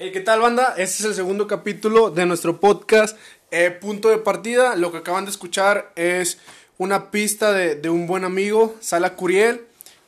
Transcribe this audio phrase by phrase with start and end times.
[0.00, 0.74] Hey, ¿Qué tal, banda?
[0.76, 3.16] Este es el segundo capítulo de nuestro podcast
[3.50, 4.76] eh, Punto de Partida.
[4.76, 6.38] Lo que acaban de escuchar es
[6.78, 9.62] una pista de, un buen amigo, Sala Curiel,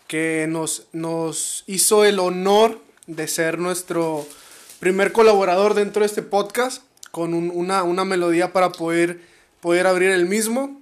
[0.06, 2.79] que nos, nos hizo el honor
[3.09, 4.24] de ser nuestro
[4.78, 9.20] primer colaborador dentro de este podcast, con un- una, una melodía para poder,
[9.61, 10.80] poder abrir el mismo.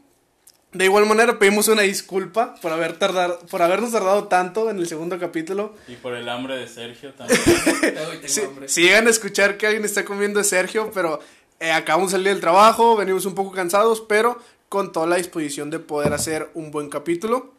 [0.72, 4.86] De igual manera pedimos una disculpa por, haber tardar, por habernos tardado tanto en el
[4.86, 5.74] segundo capítulo.
[5.88, 7.40] Y por el hambre de Sergio también.
[8.26, 11.20] Si, si llegan a escuchar que alguien está comiendo es Sergio, pero
[11.60, 15.70] eh, acabamos de salir del trabajo, venimos un poco cansados, pero con toda la disposición
[15.70, 17.52] de poder hacer un buen capítulo.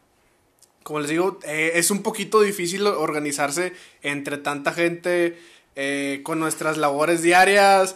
[0.83, 5.37] Como les digo, eh, es un poquito difícil organizarse entre tanta gente
[5.75, 7.95] eh, con nuestras labores diarias.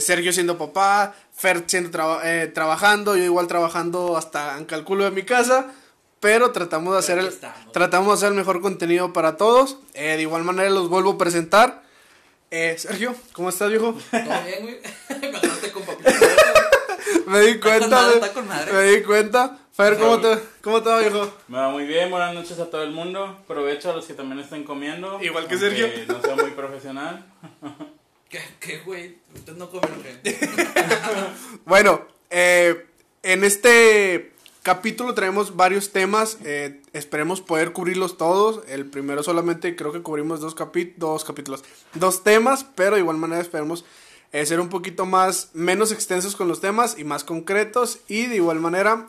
[0.00, 5.12] Sergio siendo papá, Fer siendo traba- eh, trabajando, yo igual trabajando hasta en cálculo de
[5.12, 5.72] mi casa.
[6.20, 7.32] Pero tratamos de hacer el,
[7.72, 9.78] tratamos de hacer el mejor contenido para todos.
[9.94, 11.82] Eh, de igual manera los vuelvo a presentar.
[12.50, 13.94] Eh, Sergio, ¿cómo estás, viejo?
[14.10, 14.80] ¿Todo bien, güey?
[15.62, 16.10] Me con papito.
[17.26, 19.58] me di cuenta, me- me di cuenta.
[19.72, 21.30] Fer, ¿cómo te, ¿cómo te va, viejo?
[21.46, 23.38] Me va muy bien, buenas noches a todo el mundo.
[23.46, 25.22] Provecho a los que también estén comiendo.
[25.22, 25.86] Igual que Sergio.
[26.08, 27.24] No sea muy profesional.
[28.28, 29.16] ¿Qué, qué, güey?
[29.34, 29.90] Ustedes no comen,
[30.22, 30.36] ¿qué?
[31.64, 32.86] Bueno, eh,
[33.22, 36.36] en este capítulo traemos varios temas.
[36.44, 38.62] eh, esperemos poder cubrirlos todos.
[38.68, 43.16] El primero solamente creo que cubrimos dos, capi dos capítulos, dos temas, pero de igual
[43.16, 43.86] manera esperemos
[44.32, 48.00] eh, ser un poquito más, menos extensos con los temas y más concretos.
[48.08, 49.08] Y de igual manera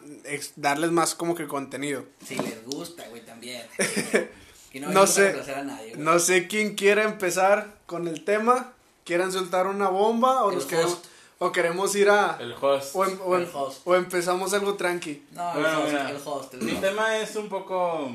[0.56, 2.06] darles más como que contenido.
[2.26, 3.64] Si les gusta, güey, también.
[4.72, 5.36] Que no, sé.
[5.56, 5.96] a nadie.
[5.98, 8.74] No sé quién quiere empezar con el tema.
[9.10, 11.06] ¿Quieran soltar una bomba o, El nos queremos, host.
[11.40, 12.38] o queremos ir a...
[12.40, 12.96] El host.
[12.96, 13.82] O, em- o em- El host.
[13.86, 15.24] o empezamos algo tranqui.
[15.32, 16.54] No, el Bueno, host, mira, el host.
[16.54, 16.82] el Mi host.
[16.82, 18.08] tema es un poco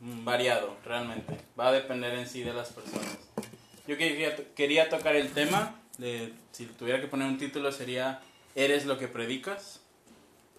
[0.00, 1.38] mm, variado, realmente.
[1.56, 3.06] Va a depender en sí de las personas.
[3.86, 8.20] Yo quería, quería tocar el tema de, si tuviera que poner un título, sería
[8.56, 9.78] ¿Eres lo que predicas?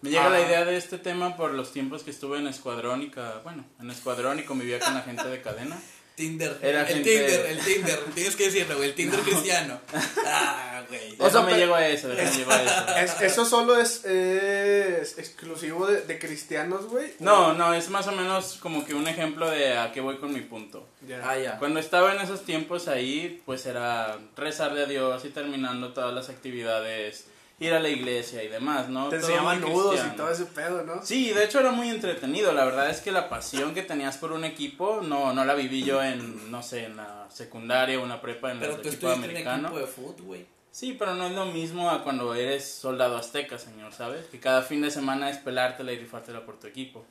[0.00, 0.30] Me llega Ah.
[0.30, 3.12] la idea de este tema por los tiempos que estuve en Escuadrón y,
[3.44, 5.78] bueno, en Escuadrón y convivía con la gente de cadena.
[6.14, 6.58] Tinder.
[6.62, 7.98] Era el gente- Tinder, el Tinder.
[8.14, 8.90] Tienes que decirlo, güey.
[8.90, 9.80] El Tinder cristiano.
[10.24, 11.14] Ah, güey.
[11.18, 12.96] O sea, pe- llego a eso, déjame llego a eso.
[12.98, 17.12] Es- ¿Eso solo es, es exclusivo de, de cristianos, güey?
[17.18, 20.32] No, no, es más o menos como que un ejemplo de a qué voy con
[20.32, 20.86] mi punto.
[21.06, 21.20] Ya.
[21.28, 21.58] Ah, ya.
[21.58, 26.28] Cuando estaba en esos tiempos ahí, pues era rezarle a Dios y terminando todas las
[26.28, 27.26] actividades,
[27.62, 29.08] ir a la iglesia y demás, ¿no?
[29.08, 31.02] Te Todo enseñaban nudos y todo ese pedo, ¿no?
[31.04, 32.52] Sí, de hecho era muy entretenido.
[32.52, 35.84] La verdad es que la pasión que tenías por un equipo no, no la viví
[35.84, 38.88] yo en, no sé, en la secundaria o en la prepa en Pero el tú
[38.88, 39.68] equipo en americano.
[39.68, 40.46] equipo de fútbol, güey.
[40.70, 44.24] Sí, pero no es lo mismo a cuando eres soldado azteca, señor, ¿sabes?
[44.26, 47.04] Que cada fin de semana es pelártela y rifártela por tu equipo.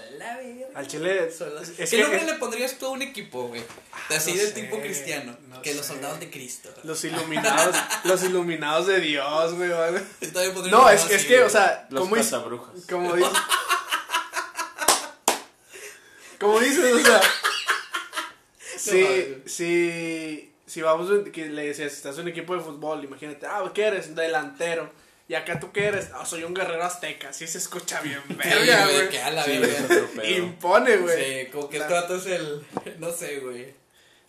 [0.00, 0.66] A la verga.
[0.74, 1.30] Al chile.
[1.32, 1.68] Soldados.
[1.78, 3.62] Es ¿Qué que nombre es- le pondrías tú a un equipo, güey?
[4.08, 5.36] Así no del sé, tipo cristiano.
[5.48, 5.92] no que los sé.
[5.92, 6.70] soldados de Cristo.
[6.84, 9.70] Los iluminados, los iluminados de Dios, güey.
[9.70, 10.02] ¿vale?
[10.70, 11.46] No, es, así, es que, güey.
[11.46, 12.84] o sea, Los como cazabrujas.
[12.88, 13.32] como dices,
[16.38, 17.20] como dices, o sea,
[18.78, 19.26] si, mames.
[19.52, 23.84] si, si vamos, que le decías, estás en un equipo de fútbol, imagínate, ah, ¿qué
[23.84, 24.14] eres?
[24.14, 24.90] Delantero.
[25.30, 28.34] Y acá tú qué eres, ah, soy un guerrero azteca, sí se escucha bien, Sí,
[28.34, 29.08] verga, güey, güey.
[29.10, 30.26] que a la Sí, verga.
[30.28, 31.44] Impone, güey.
[31.44, 32.64] Sí, como que La- vato es el.
[32.98, 33.72] No sé, güey.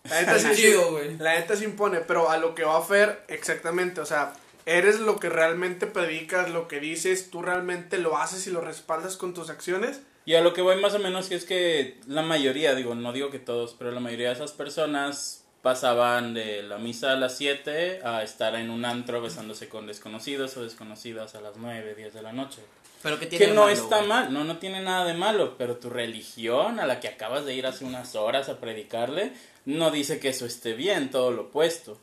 [0.04, 1.18] La neta sí, Chido, sí- güey.
[1.18, 4.34] La neta se impone, pero a lo que va a Fer, exactamente, o sea,
[4.68, 9.18] eres lo que realmente predicas, lo que dices, tú realmente lo haces y lo respaldas
[9.18, 10.02] con tus acciones.
[10.26, 13.12] Y a lo que voy más o menos que es que la mayoría, digo, no
[13.12, 17.38] digo que todos, pero la mayoría de esas personas pasaban de la misa a las
[17.38, 22.14] 7 a estar en un antro besándose con desconocidos o desconocidas a las 9, 10
[22.14, 22.62] de la noche.
[23.04, 26.80] Pero que Que no está mal, no, no tiene nada de malo, pero tu religión
[26.80, 29.34] a la que acabas de ir hace unas horas a predicarle,
[29.66, 31.98] no dice que eso esté bien, todo lo opuesto.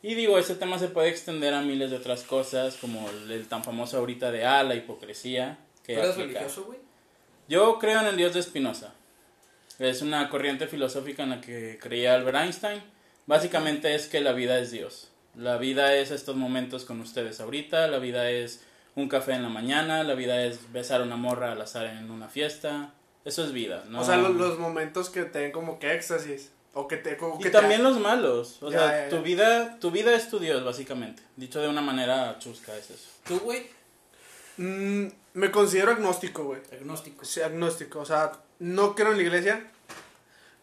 [0.00, 3.48] Y digo, ese tema se puede extender a miles de otras cosas, como el, el
[3.48, 5.58] tan famoso ahorita de ah, la hipocresía.
[5.84, 6.38] Que ¿Eres aplica.
[6.38, 6.78] religioso, güey?
[7.48, 8.92] Yo creo en el Dios de Spinoza.
[9.78, 12.82] Es una corriente filosófica en la que creía Albert Einstein.
[13.26, 15.10] Básicamente es que la vida es Dios.
[15.36, 18.62] La vida es estos momentos con ustedes ahorita, la vida es
[18.96, 22.10] un café en la mañana, la vida es besar a una morra al azar en
[22.10, 22.92] una fiesta.
[23.24, 24.00] Eso es vida, ¿no?
[24.00, 26.50] O sea, los, los momentos que te den como que éxtasis.
[26.74, 27.16] O que te.
[27.16, 28.60] Como que Y te- también los malos.
[28.62, 29.16] O Ya, sea, ya, ya.
[29.16, 31.22] tu vida, tu vida es tu Dios, básicamente.
[31.36, 33.08] Dicho de una manera chusca es eso.
[33.26, 33.66] ¿Tú, güey?
[34.56, 36.60] Mm, me considero agnóstico, güey.
[36.72, 37.24] Agnóstico.
[37.24, 38.00] Sí, agnóstico.
[38.00, 39.70] O sea, no creo en la iglesia,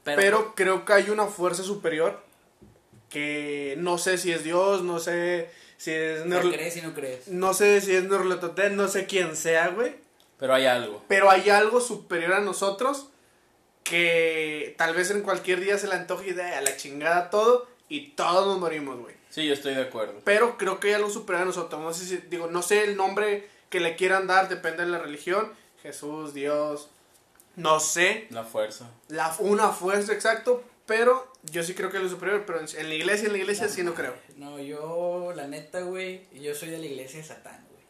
[0.03, 2.23] Pero, pero, creo que hay una fuerza superior
[3.09, 6.21] que no sé si es Dios, no sé si es.
[6.23, 7.27] ¿pero Nerl- crees y no crees?
[7.27, 9.95] no sé si es no sé quién sea, güey.
[10.37, 11.03] Pero hay algo.
[11.07, 13.07] Pero hay algo superior a nosotros
[13.83, 18.09] que tal vez en cualquier día se le antoje de a la chingada todo y
[18.11, 19.15] todos nos morimos, güey.
[19.29, 20.15] Sí, yo estoy de acuerdo.
[20.23, 21.81] Pero creo que ya lo supera a nosotros.
[21.81, 24.99] No sé si, digo, no sé el nombre que le quieran dar, depende de la
[24.99, 25.51] religión.
[25.83, 26.89] Jesús, Dios,
[27.55, 28.27] no sé.
[28.29, 28.89] La fuerza.
[29.07, 30.63] La, una fuerza, exacto.
[30.85, 32.43] Pero yo sí creo que es lo superior.
[32.45, 34.13] Pero en, en la iglesia, en la iglesia sí no creo.
[34.37, 37.83] No, yo, la neta, güey, yo soy de la iglesia de Satán, güey.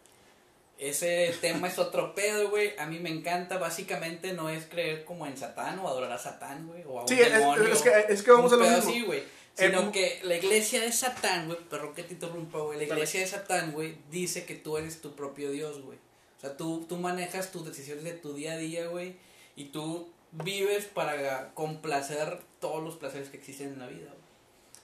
[0.77, 2.77] Ese tema es otro pedo, güey.
[2.77, 3.57] A mí me encanta.
[3.57, 6.83] Básicamente no es creer como en Satán o adorar a Satán, güey.
[6.87, 7.65] O a un Sí, es, demonio.
[7.67, 8.77] es que, es que vamos a lo mismo.
[8.77, 9.19] así, güey.
[9.57, 12.77] Eh, Sino que la iglesia de Satán, güey, perdón que te interrumpa, güey.
[12.77, 15.97] La iglesia de Satán, güey, dice que tú eres tu propio Dios, güey.
[16.37, 19.15] O sea, tú, tú manejas tus decisiones de tu día a día, güey.
[19.55, 24.25] Y tú vives para complacer todos los placeres que existen en la vida, güey.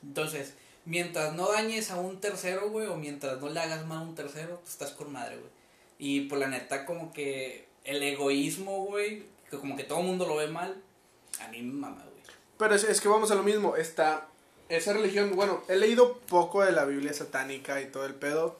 [0.03, 4.01] Entonces, mientras no dañes a un tercero, güey, o mientras no le hagas mal a
[4.01, 5.49] un tercero, tú estás con madre, güey.
[5.99, 10.25] Y por la neta, como que el egoísmo, güey, que como que todo el mundo
[10.25, 10.81] lo ve mal,
[11.39, 12.23] a mí me mama, güey.
[12.57, 13.75] Pero es, es que vamos a lo mismo.
[13.75, 14.27] Está
[14.69, 15.35] esa religión.
[15.35, 18.59] Bueno, he leído poco de la Biblia satánica y todo el pedo.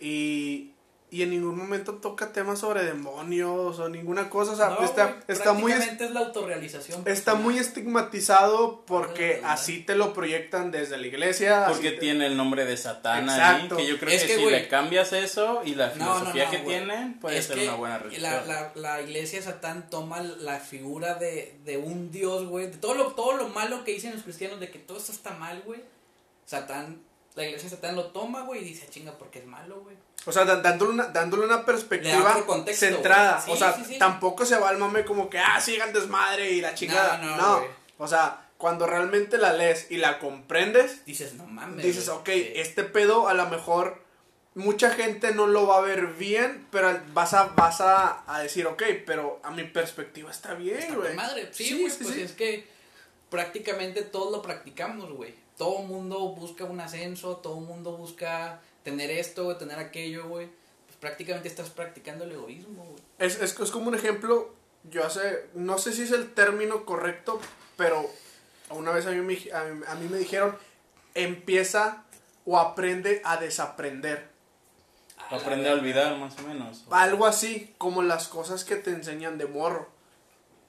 [0.00, 0.72] Y,
[1.10, 4.52] y en ningún momento toca temas sobre demonios o ninguna cosa.
[4.52, 5.72] O sea, No, está, güey, está muy.
[5.72, 6.98] es la autorrealización.
[7.00, 7.42] Está personal.
[7.42, 9.54] muy estigmatizado porque Ajá.
[9.54, 11.64] así te lo proyectan desde la iglesia.
[11.68, 13.76] Porque te- tiene el nombre de Satán Exacto.
[13.76, 13.84] ahí.
[13.84, 16.14] Que yo creo Es que, que, si güey, le cambias eso y la No, no,
[16.14, 16.76] filosofía no, que güey.
[16.78, 18.22] tienen, puede Es ser que una buena religión.
[18.22, 22.66] La, la, la iglesia de Satán toma la figura de, de un dios, güey.
[22.66, 25.30] De todo lo, todo lo malo que dicen los cristianos, de que todo esto está
[25.32, 25.80] mal, güey.
[26.44, 27.00] Satán,
[27.38, 29.96] la iglesia Satán lo toma, güey, y dice, "Ah, chinga, porque es malo, güey.
[30.26, 33.42] O sea, dándole una, dándole una perspectiva contexto, centrada.
[33.48, 33.98] o sea, sí, sí.
[33.98, 37.16] tampoco se va al mame como que, ah, sigan desmadre y la chingada.
[37.18, 37.66] No, no, No.
[37.98, 41.84] O sea, cuando realmente la lees y la comprendes, Dices, no mames.
[41.84, 42.18] dices, güey".
[42.18, 44.02] ok, este pedo a lo mejor
[44.54, 48.66] mucha gente no lo va a ver bien, pero vas a, vas a, a decir,
[48.66, 51.14] ok, pero a mi perspectiva está bien, güey.
[51.14, 51.48] madre.
[51.52, 52.66] Sí, güey, pues es que
[53.30, 55.34] prácticamente todos lo practicamos, güey.
[55.58, 60.46] Todo mundo busca un ascenso, todo mundo busca tener esto, güey, tener aquello, güey.
[60.86, 63.02] Pues prácticamente estás practicando el egoísmo, güey.
[63.18, 67.40] Es, es, es como un ejemplo, yo hace, no sé si es el término correcto,
[67.76, 68.08] pero
[68.70, 70.56] una vez a mí, me- a, mí- a mí me dijeron,
[71.14, 72.04] empieza
[72.46, 74.28] o aprende a desaprender.
[75.30, 76.84] Aprende a olvidar, más o menos.
[76.90, 79.88] Algo así como las cosas que te enseñan de morro.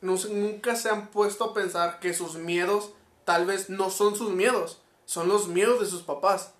[0.02, 2.92] No se- nunca se han puesto a pensar que sus miedos
[3.30, 6.54] tal vez no son sus miedos, son los miedos de sus papás.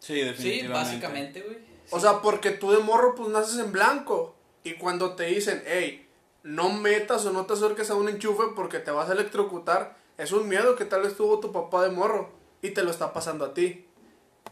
[0.00, 0.68] Sí, Sí, definitivamente.
[0.72, 1.58] básicamente, güey.
[1.92, 4.34] O sea, porque tú de morro pues naces en blanco.
[4.64, 6.08] Y cuando te dicen, hey,
[6.42, 10.32] no metas o no te acerques a un enchufe porque te vas a electrocutar, es
[10.32, 12.30] un miedo que tal vez tuvo tu papá de morro
[12.62, 13.86] y te lo está pasando a ti.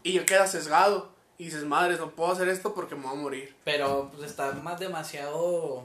[0.03, 1.09] Y ya quedas sesgado.
[1.37, 3.55] Y dices, madre, no puedo hacer esto porque me voy a morir.
[3.65, 5.83] Pero pues está más demasiado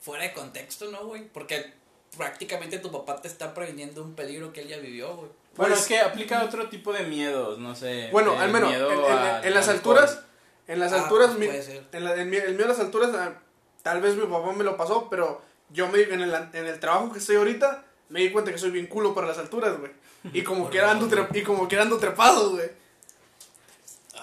[0.00, 1.26] fuera de contexto, ¿no, güey?
[1.28, 1.72] Porque
[2.16, 5.30] prácticamente tu papá te está previniendo un peligro que él ya vivió, güey.
[5.56, 8.08] Bueno, Pues- es que aplica otro tipo de miedos, no sé.
[8.12, 10.20] Bueno, al menos en, miedo en- al en las alturas,
[10.68, 11.84] en las Ah, alturas, pues mi- puede ser.
[11.92, 13.34] en, la- en mi- el miedo a las alturas, ah,
[13.82, 15.40] tal vez mi papá me lo pasó, pero
[15.70, 18.70] yo me en el, en el trabajo que estoy ahorita, me di cuenta que soy
[18.70, 19.92] bien culo para las alturas, güey.
[20.32, 22.68] Y como quiera ando, y como quiera ando trepado, güey.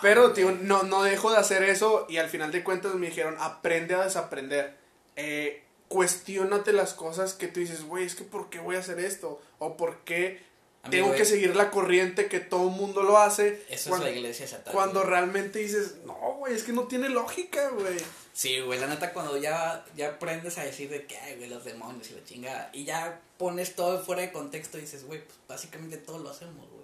[0.01, 3.35] Pero, tío, no, no dejo de hacer eso y al final de cuentas me dijeron,
[3.39, 4.75] aprende a desaprender.
[5.15, 5.62] Eh,
[5.93, 9.39] cuestiónate las cosas que tú dices, güey, es que ¿por qué voy a hacer esto?
[9.59, 10.41] O ¿por qué
[10.89, 13.63] tengo que seguir la corriente que todo el mundo lo hace?
[13.69, 14.73] Eso cuando, es la iglesia de Satán.
[14.73, 17.97] cuando realmente dices, no, güey, es que no tiene lógica, güey.
[18.33, 21.63] Sí, güey, la neta cuando ya, ya aprendes a decir de que, ay, güey, los
[21.63, 25.37] demonios y la chingada, y ya pones todo fuera de contexto y dices, güey, pues
[25.47, 26.82] básicamente todo lo hacemos, güey.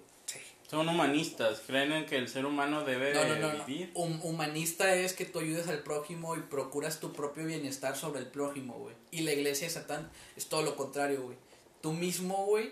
[0.70, 3.64] Son humanistas, creen en que el ser humano debe No, no, no, no.
[3.64, 3.90] vivir.
[3.94, 8.26] Hum- humanista es que tú ayudes al prójimo y procuras tu propio bienestar sobre el
[8.26, 8.94] prójimo, güey.
[9.10, 11.36] Y la iglesia de Satán es todo lo contrario, güey.
[11.80, 12.70] Tú mismo, güey,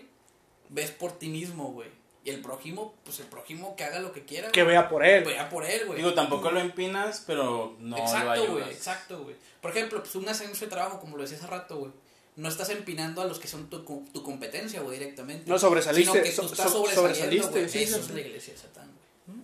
[0.69, 1.89] ves por ti mismo, güey.
[2.23, 4.75] Y el prójimo, pues el prójimo que haga lo que quiera, Que güey.
[4.75, 5.25] vea por él.
[5.25, 5.97] Vea por él, güey.
[5.97, 8.49] Digo, tampoco lo empinas, pero no lo exacto, ayudas.
[8.51, 9.35] güey, exacto, güey.
[9.61, 11.91] Por ejemplo, pues un ascenso de trabajo, como lo decía hace rato, güey.
[12.39, 15.49] No estás empinando a los que son tu, tu competencia, güey, directamente.
[15.49, 18.13] No, sobresaliste, Sino que tú estás so- sobresaliendo, sobresaliste, sí, Eso sí, es sí.
[18.13, 18.85] la iglesia de Satán,
[19.27, 19.39] güey.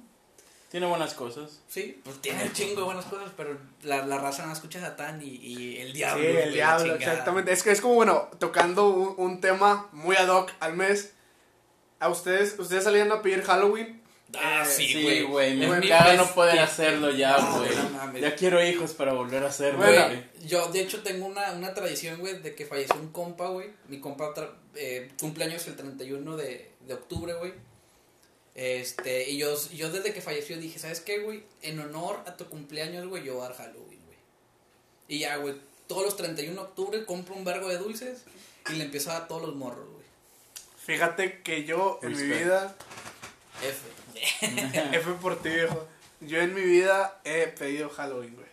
[0.72, 1.60] Tiene buenas cosas.
[1.68, 4.82] Sí, pues tiene un chingo de buenas cosas, pero la, la raza no escucha a
[4.82, 6.24] Satán y, y el diablo.
[6.24, 7.52] Sí, el diablo, exactamente.
[7.52, 11.14] Es que es como, bueno, tocando un, un tema muy ad hoc al mes.
[12.00, 14.02] ¿A ustedes, ustedes salían a pedir Halloween?
[14.42, 15.24] Ah, Eh, sí, Sí, güey.
[15.24, 17.70] güey, me caga no poder hacerlo ya, güey.
[17.76, 20.06] no ya quiero hijos para volver a hacerlo, Bueno.
[20.08, 20.24] güey.
[20.48, 23.70] Yo, de hecho, tengo una, una tradición, güey, de que falleció un compa, güey.
[23.88, 27.54] Mi compa tra- eh, cumpleaños el 31 de, de octubre, güey.
[28.54, 31.44] Este, y yo, yo desde que falleció dije, ¿sabes qué, güey?
[31.62, 34.18] En honor a tu cumpleaños, güey, yo voy a dar Halloween, güey.
[35.10, 35.56] Y ya, güey,
[35.88, 38.24] todos los 31 de octubre compro un vergo de dulces
[38.70, 40.06] y le empiezo a dar todos los morros, güey.
[40.86, 42.76] Fíjate que yo en mi vida
[43.62, 43.78] F.
[44.94, 45.88] F por ti, viejo.
[46.22, 48.46] Yo en mi vida he pedido Halloween, güey.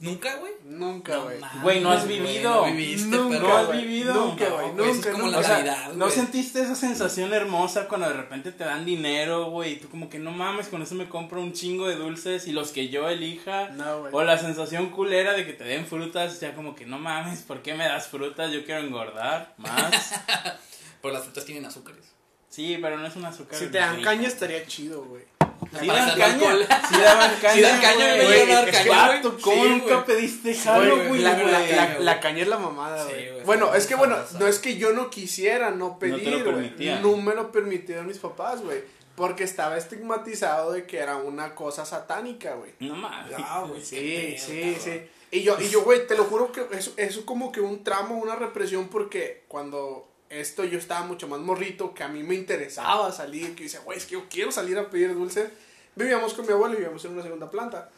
[0.00, 0.52] ¿Nunca, güey?
[0.64, 1.38] Nunca, güey.
[1.40, 2.50] mames, Güey, no has vivido.
[2.54, 3.38] No viviste, Nunca.
[3.38, 4.14] No has vivido.
[4.14, 4.68] Nunca, No, güey.
[4.90, 5.36] es Nunca, como nunca.
[5.36, 9.50] la O sea, Navidad, ¿no sentiste esa sensación hermosa cuando de repente te dan dinero,
[9.50, 9.72] güey?
[9.72, 12.52] Y tú como que no mames, con eso me compro un chingo de dulces y
[12.52, 13.68] los que yo elija.
[13.70, 14.12] No, güey.
[14.14, 17.60] O la sensación culera de que te den frutas, ya como que no mames, ¿por
[17.60, 18.52] qué me das frutas?
[18.52, 20.14] Yo quiero engordar más.
[21.02, 22.06] Pero las frutas tienen azúcares.
[22.54, 23.58] Sí, pero no es un azúcar.
[23.58, 25.24] Si te dan caña estaría chido, güey.
[25.72, 26.56] Para dan caña.
[26.88, 27.52] Sí daban caña.
[27.52, 29.22] Sí dan caña, me iban a dar caña.
[29.42, 31.20] ¿cómo nunca pediste la, güey?
[31.20, 33.42] la, caña es la mamada, güey.
[33.42, 37.00] bueno, es que bueno, no es que yo no quisiera no pedir, güey.
[37.02, 38.82] No me lo permitieron mis papás, güey.
[39.16, 42.70] Porque estaba estigmatizado de que era una cosa satánica, güey.
[42.78, 43.34] No mames.
[43.36, 43.82] Ah, güey.
[43.82, 45.02] Sí, sí, sí.
[45.32, 48.14] Y yo, y yo, güey, te lo juro que eso es como que un tramo,
[48.16, 53.10] una represión, porque cuando esto yo estaba mucho más morrito, que a mí me interesaba
[53.12, 55.50] salir, que dice, güey, es que yo quiero salir a pedir dulces.
[55.96, 57.88] Vivíamos con mi abuelo y vivíamos en una segunda planta.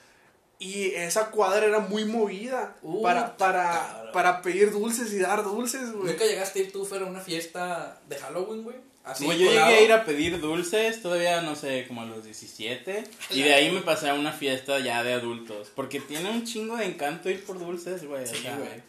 [0.59, 4.13] Y esa cuadra era muy movida Uh, para, para, cabrón.
[4.13, 6.13] para pedir dulces y dar dulces, güey.
[6.13, 8.77] ¿Nunca llegaste a ir tú, Fer, a una fiesta de Halloween, güey?
[9.05, 9.67] Así, Güey, yo colado.
[9.69, 13.05] llegué a ir a pedir dulces, todavía no sé, como a los 17.
[13.31, 15.71] Y de ahí me pasé a una fiesta ya de adultos.
[15.77, 18.25] Porque tiene un chingo de encanto ir por dulces, güey.
[18.25, 18.83] o Sí, sea, güey.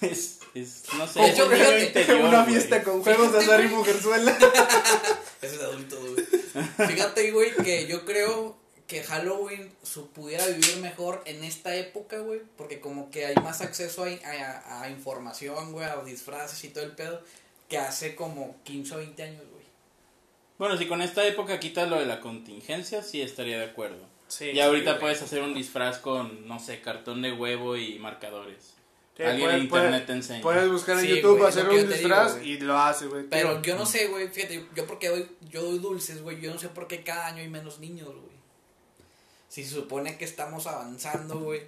[0.00, 2.54] Es, es, no sé, De es hecho, un niño fíjate, interior, una güey.
[2.54, 4.30] fiesta con juegos de azar y mujerzuela.
[5.42, 6.88] Ese es adulto, güey.
[6.88, 12.40] Fíjate, güey, que yo creo que Halloween su pudiera vivir mejor en esta época, güey.
[12.56, 16.84] Porque como que hay más acceso a, a- a información, güey, a disfraces y todo
[16.84, 17.22] el pedo.
[17.68, 19.64] Que hace como 15 o 20 años, güey.
[20.58, 23.98] Bueno, si con esta época quitas lo de la contingencia, sí estaría de acuerdo.
[24.28, 28.74] Sí, y ahorita puedes hacer un disfraz con, no sé, cartón de huevo y marcadores.
[29.16, 30.42] Sí, Alguien puedes- en internet puedes- te enseña.
[30.42, 33.24] Puedes buscar en Sí, YouTube güey, hacer un disfraz digo, y lo haces, güey.
[33.30, 36.52] Pero Tío, yo no sé, güey, fíjate, yo porque doy, yo doy dulces, güey, yo
[36.52, 38.36] no sé por qué cada año hay menos niños, güey.
[39.48, 41.62] Si se supone que estamos avanzando, güey,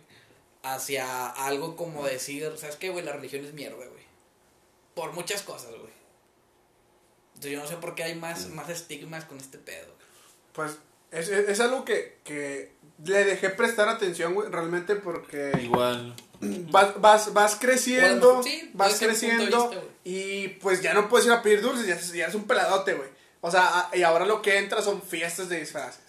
[0.62, 3.02] hacia algo como decir, ¿sabes qué, güey?
[3.04, 4.04] La religión es mierda, güey.
[4.94, 5.92] Por muchas cosas, güey.
[7.28, 9.94] Entonces yo no sé por qué hay más, más estigmas con este pedo.
[10.52, 10.76] Pues
[11.12, 12.72] es, es, es algo que, que
[13.04, 16.14] le dejé prestar atención, güey, realmente porque Igual.
[16.70, 21.32] vas, vas, vas creciendo, Bueno, sí, vas creciendo vista, y pues ya no puedes ir
[21.32, 23.08] a pedir dulces, ya, ya eres un peladote, güey.
[23.40, 26.00] O sea, y ahora lo que entra son fiestas de disfraces.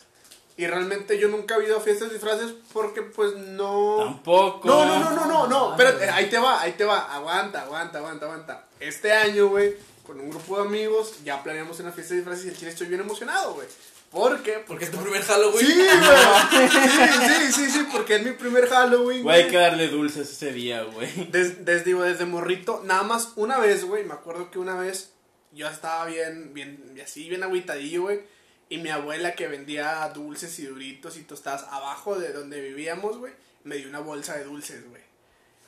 [0.58, 3.98] Y realmente yo nunca he ido a fiestas de disfraces porque pues no...
[4.00, 4.68] Tampoco.
[4.68, 6.10] No, no, no, no, no, no, Ah, güey.
[6.10, 8.66] ahí te va, ahí te va, aguanta, aguanta, aguanta, aguanta.
[8.80, 12.50] Este año, güey, con un grupo de amigos, ya planeamos una fiesta de disfraces y
[12.50, 13.68] el chile estoy bien emocionado, güey.
[14.12, 14.64] ¿Por qué?
[14.66, 15.66] Porque es tu primer Halloween.
[15.68, 16.70] Sí, güey.
[16.70, 16.80] Sí,
[17.28, 19.22] sí, sí, sí, porque es mi primer Halloween.
[19.24, 21.08] Güey, hay que darle dulces ese día, güey.
[21.32, 25.12] Des- des- digo, desde morrito, nada más una vez, güey, me acuerdo que una vez
[25.52, 28.22] yo estaba bien, bien, así, bien agüitadillo, güey,
[28.70, 33.34] y mi abuela que vendía dulces y duritos y tostadas abajo de donde vivíamos, güey,
[33.64, 35.02] me dio una bolsa de dulces, güey.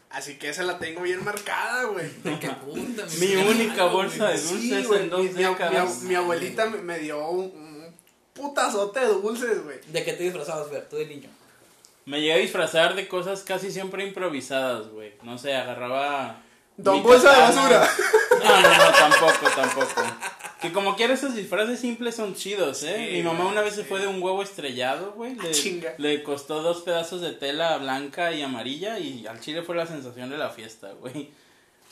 [0.10, 2.06] Así que esa la tengo bien marcada, güey.
[3.20, 6.02] Mi única bolsa de dulces en dos mi, mi- décadas.
[6.02, 7.71] mi- mi abuelita me, me dio un, un
[8.34, 9.80] putazote de dulces, güey.
[9.88, 10.88] ¿De qué te disfrazabas, Fer?
[10.90, 11.30] Tú de niño.
[12.06, 15.14] Me llegué a disfrazar de cosas casi siempre improvisadas, güey.
[15.24, 16.42] No sé, agarraba.
[16.78, 17.90] Don bolsa de basura.
[18.44, 20.02] No, no, no, tampoco, tampoco.
[20.62, 23.08] Que como quiera esos disfraces simples son chidos, ¿eh?
[23.10, 25.36] Sí, Mi mamá una vez se fue de un huevo estrellado, güey.
[25.36, 25.94] Le, Chinga.
[25.98, 30.30] le costó dos pedazos de tela blanca y amarilla y al chile fue la sensación
[30.30, 31.30] de la fiesta, güey.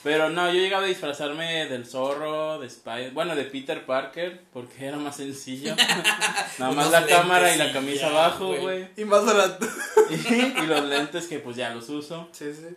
[0.02, 4.86] Pero no, yo llegaba a disfrazarme del zorro, de Spider, bueno, de Peter Parker, porque
[4.86, 5.74] era más sencillo.
[6.58, 8.88] Nada más la cámara y la camisa ya, abajo, güey.
[8.96, 9.66] Y más barato.
[10.10, 10.14] Y,
[10.62, 12.28] y los lentes que pues ya los uso.
[12.32, 12.74] Sí, sí.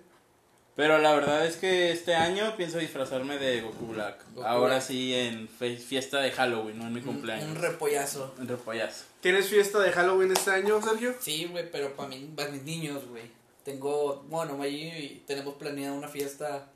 [0.76, 4.24] Pero la verdad es que este año pienso disfrazarme de Goku Black.
[4.34, 4.82] Goku Ahora Black.
[4.84, 7.46] sí en fiesta de Halloween, no en mi Un, cumpleaños.
[7.48, 8.36] un repollazo.
[8.40, 9.06] En repollazo.
[9.22, 11.16] ¿Tienes fiesta de Halloween este año, Sergio?
[11.22, 13.24] Sí, güey, pero para mí, para mis niños, güey.
[13.64, 16.68] Tengo, bueno, allí tenemos planeada una fiesta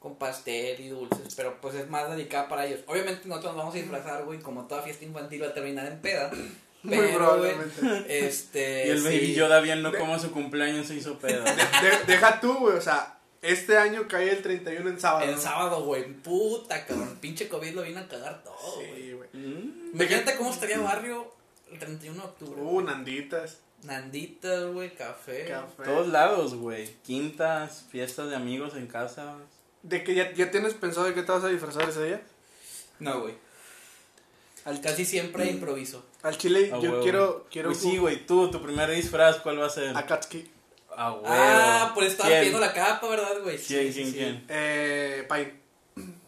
[0.00, 2.80] con pastel y dulces, pero pues es más dedicada para ellos.
[2.86, 6.00] Obviamente nosotros nos vamos a disfrazar, güey, como toda fiesta infantil va a terminar en
[6.00, 6.30] peda.
[6.82, 8.26] Muy Pero, güey, probablemente.
[8.26, 8.86] este...
[8.86, 9.04] y el sí.
[9.04, 11.44] Baby Yoda viendo cómo su cumpleaños se hizo pedo.
[11.44, 15.26] De- deja tú, güey, o sea, este año cae el 31 en sábado.
[15.26, 15.40] El ¿no?
[15.40, 17.18] sábado, güey, puta, cabrón.
[17.20, 18.94] Pinche COVID lo vino a cagar todo, güey.
[18.96, 19.28] Sí, güey.
[19.34, 19.90] Mm.
[19.94, 21.30] Imagínate cómo estaría barrio
[21.70, 22.60] el 31 de octubre.
[22.62, 25.46] Uh, nanditas, Nanditas, güey, café.
[25.46, 25.84] café.
[25.84, 26.90] Todos lados, güey.
[27.02, 29.36] Quintas, fiestas de amigos en casa.
[29.82, 32.22] ¿De que ya, ya tienes pensado de qué te vas a disfrazar ese día?
[32.98, 33.34] No, güey.
[34.64, 36.04] Al, Casi siempre improviso.
[36.22, 37.02] al chile, yo huevo.
[37.02, 39.96] quiero, quiero Pues sí, güey, tú, tu primer disfraz, ¿cuál va a ser?
[39.96, 40.50] Akatsuki.
[40.94, 41.24] Ah, güey.
[41.26, 42.40] Ah, por estar ¿Quién?
[42.42, 43.56] viendo la capa, ¿verdad, güey?
[43.56, 44.44] ¿Quién, quién, quién?
[44.48, 45.58] Eh, Pain.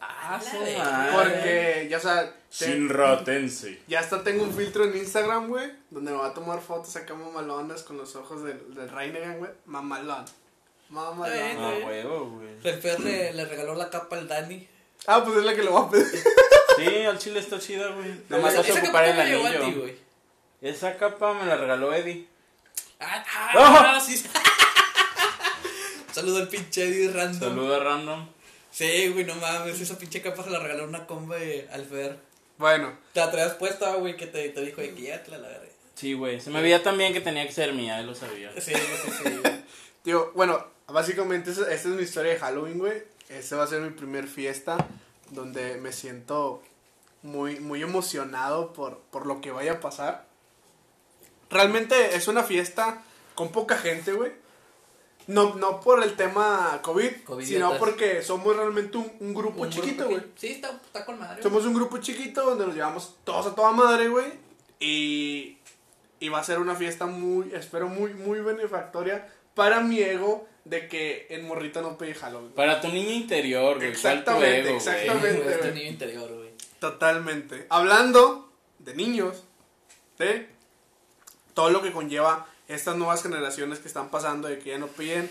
[0.01, 0.77] Ah, madre.
[1.13, 3.79] Porque, ya o sea, te- Shinra-tensei.
[3.87, 7.13] ya hasta tengo un filtro en Instagram, güey, donde me va a tomar fotos acá
[7.13, 9.51] mamalonas con los ojos del, del Reinegan, güey.
[9.65, 10.25] Mamalón.
[11.01, 11.57] Está bien.
[11.59, 12.49] Ah, huevo, güey.
[12.63, 14.67] El Fer le, le regaló la capa al Dani.
[15.07, 16.23] Ah, pues es la que le voy a pedir.
[16.75, 18.15] Sí, al chile está chida, güey.
[18.29, 19.81] Nomás vas a Esa ocupar capa el a ti, anillo.
[19.81, 19.95] güey.
[20.59, 22.25] Esa capa me la regaló Eddie.
[22.99, 23.23] Ah,
[23.53, 23.93] ¡Ah!
[23.95, 24.17] ah, sí.
[26.11, 27.39] Saludo al pinche Eddie random.
[27.39, 28.27] Saluda random.
[28.71, 29.79] Sí, güey, no mames.
[29.79, 31.35] Esa pinche capa se la regaló una comba
[31.71, 32.17] al Fer.
[32.57, 35.37] Bueno, Te la traías puesta, güey, que te, te dijo de que ya te la
[35.37, 35.71] agarré.
[35.93, 36.41] Sí, güey.
[36.41, 38.51] Se me veía también que tenía que ser mía, él lo sabía.
[38.59, 39.41] Sí, sí, sí.
[40.03, 43.03] tío, bueno, básicamente esta es mi historia de Halloween, güey.
[43.29, 44.77] Esta va a ser mi primer fiesta
[45.31, 46.61] donde me siento
[47.23, 50.27] muy, muy emocionado por, por lo que vaya a pasar.
[51.49, 53.01] Realmente es una fiesta
[53.35, 54.31] con poca gente, güey.
[55.25, 57.47] No, no por el tema COVID, Covidiotas.
[57.47, 60.21] sino porque somos realmente un, un grupo Un chiquito, güey.
[60.35, 61.41] Sí, está, está con madre.
[61.41, 64.33] Somos un grupo chiquito donde nos llevamos todos a toda madre, güey.
[64.81, 65.59] Y,
[66.19, 70.87] y va a ser una fiesta muy, espero, muy, muy benefactoria para mi ego de
[70.87, 72.51] que en Morrito no pedí Halloween.
[72.51, 73.91] Para tu niño interior, güey.
[73.91, 75.41] ¿cuál tu Exactamente, ego, exactamente.
[75.41, 75.73] Güey, güey.
[75.73, 76.49] niño interior, güey.
[76.79, 77.65] Totalmente.
[77.69, 79.43] Hablando de niños,
[80.17, 80.49] de
[81.53, 85.29] todo lo que conlleva estas nuevas generaciones que están pasando de que ya no piden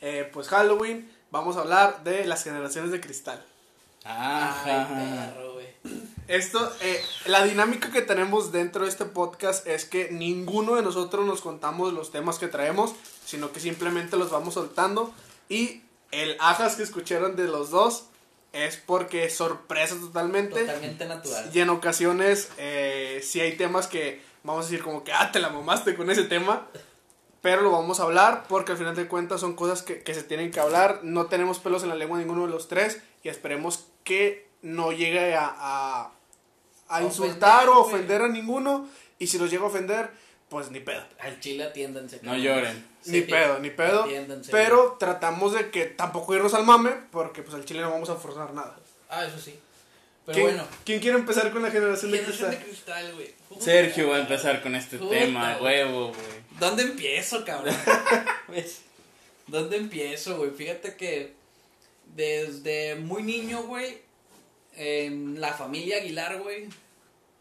[0.00, 3.44] eh, pues Halloween, vamos a hablar de las generaciones de cristal.
[4.04, 4.88] Ajá.
[4.88, 5.51] Ay, perro, güey.
[6.28, 11.26] Esto, eh, la dinámica que tenemos dentro de este podcast es que ninguno de nosotros
[11.26, 15.12] nos contamos los temas que traemos, sino que simplemente los vamos soltando.
[15.48, 18.04] Y el ajas que escucharon de los dos
[18.52, 20.60] es porque es sorpresa totalmente.
[20.60, 21.50] Totalmente natural.
[21.52, 25.40] Y en ocasiones, eh, sí hay temas que vamos a decir como que, ah, te
[25.40, 26.68] la mamaste con ese tema.
[27.40, 30.22] Pero lo vamos a hablar porque al final de cuentas son cosas que, que se
[30.22, 31.00] tienen que hablar.
[31.02, 35.34] No tenemos pelos en la lengua ninguno de los tres y esperemos que no llegue
[35.34, 36.10] a, a,
[36.88, 38.88] a insultar o ofender a ninguno.
[39.18, 40.10] Y si los llega a ofender,
[40.48, 41.04] pues ni pedo.
[41.20, 42.20] Al chile atiéndanse.
[42.22, 42.86] No lloren.
[43.06, 44.06] Ni Sí, pedo, ni pedo.
[44.50, 48.16] Pero tratamos de que tampoco irnos al mame porque pues al chile no vamos a
[48.16, 48.76] forzar nada.
[49.08, 49.58] Ah, eso sí.
[50.24, 50.64] Pero ¿Quién, bueno.
[50.84, 53.06] ¿Quién quiere empezar con la generación de Generación cristal?
[53.18, 53.60] de cristal.
[53.60, 56.42] Sergio va a empezar con este Puta, tema, huevo, güey.
[56.60, 57.74] ¿Dónde empiezo, cabrón?
[59.48, 60.50] ¿Dónde empiezo, güey?
[60.52, 61.34] Fíjate que
[62.14, 64.00] desde muy niño, güey,
[64.76, 66.68] en la familia Aguilar, güey,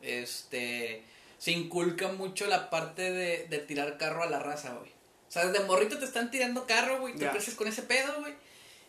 [0.02, 1.04] este,
[1.38, 4.90] se inculca mucho la parte de, de tirar carro a la raza, güey.
[5.28, 7.32] O sea, desde morrito te están tirando carro, güey, Ya.
[7.32, 8.34] creces con ese pedo, güey,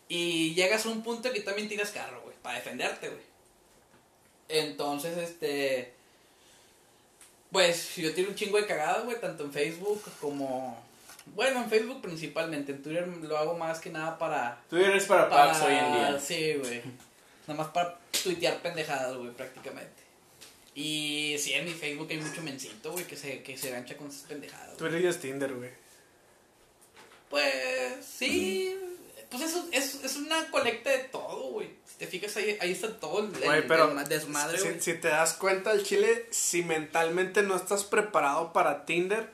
[0.09, 3.23] y llegas a un punto que también tiras carro, güey, para defenderte, güey.
[4.49, 5.95] Entonces, este,
[7.51, 10.83] pues yo tiro un chingo de cagadas, güey, tanto en Facebook como...
[11.27, 14.61] Bueno, en Facebook principalmente, en Twitter lo hago más que nada para...
[14.69, 16.19] Tú eres para para hoy en día.
[16.21, 16.83] Sí, güey.
[17.47, 20.03] Nada más para tuitear pendejadas, güey, prácticamente.
[20.75, 24.09] Y sí, en mi Facebook hay mucho mencito, güey, que se, que se gancha con
[24.09, 24.77] esas pendejadas.
[24.77, 25.71] Tú eres Tinder, güey.
[27.29, 28.79] Pues sí,
[29.31, 31.71] pues eso es, es una colecta de todo, güey.
[31.87, 34.81] Si te fijas ahí, ahí está todo el, el- Güey, pero el desmadre, si, güey.
[34.81, 39.31] si te das cuenta, el chile, si mentalmente no estás preparado para Tinder,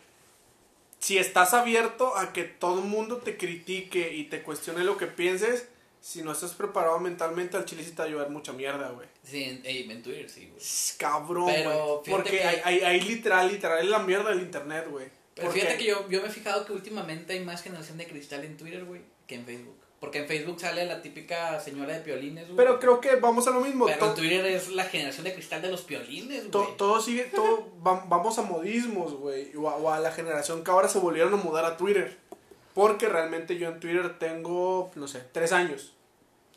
[1.01, 5.07] si estás abierto a que todo el mundo te critique y te cuestione lo que
[5.07, 5.67] pienses,
[6.01, 9.09] si no estás preparado mentalmente, al chile sí te va a llevar mucha mierda, güey.
[9.23, 10.63] Sí, en, Twitter, sí, güey.
[10.99, 11.71] Cabrón, Pero
[12.05, 12.11] güey.
[12.11, 15.07] Porque que- hay, hay, hay literal, literal, es la mierda del internet, güey.
[15.35, 18.07] Pero Porque- fíjate que yo, yo me he fijado que últimamente hay más generación de
[18.07, 19.75] cristal en Twitter, güey, que en Facebook.
[20.01, 22.57] Porque en Facebook sale la típica señora de piolines, güey.
[22.57, 23.87] Pero creo que vamos a lo mismo.
[23.87, 26.77] Pero en Twitter es la generación de cristal de los piolines, to- güey.
[26.77, 29.51] todo sigue, todo, va- vamos a modismos, güey.
[29.57, 32.17] O a la generación que ahora se volvieron a mudar a Twitter.
[32.79, 35.95] Porque realmente yo en Twitter tengo, no sé, tres años.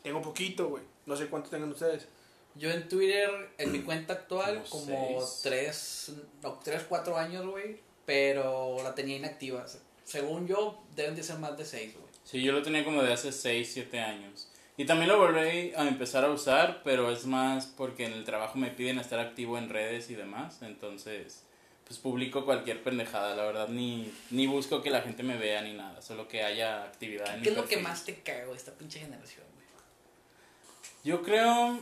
[0.04, 0.84] Tengo poquito, güey.
[1.04, 2.06] No sé cuánto tengan ustedes.
[2.54, 5.40] Yo en Twitter, en mi cuenta actual, Como como seis.
[5.42, 7.80] tres, no, tres, cuatro años, güey.
[8.06, 9.66] Pero la tenía inactiva.
[10.04, 12.06] Según yo, deben de ser más de seis, güey.
[12.22, 14.48] Sí, yo lo tenía como de hace 6, 7 años.
[14.76, 18.58] Y también lo volví a empezar a usar, pero es más porque en el trabajo
[18.58, 20.62] me piden estar activo en redes y demás.
[20.62, 21.42] Entonces,
[21.86, 23.34] pues publico cualquier pendejada.
[23.34, 26.00] La verdad, ni, ni busco que la gente me vea ni nada.
[26.02, 29.00] Solo que haya actividad en mi ¿Qué es lo que más te cago esta pinche
[29.00, 29.66] generación, güey?
[31.04, 31.80] Yo creo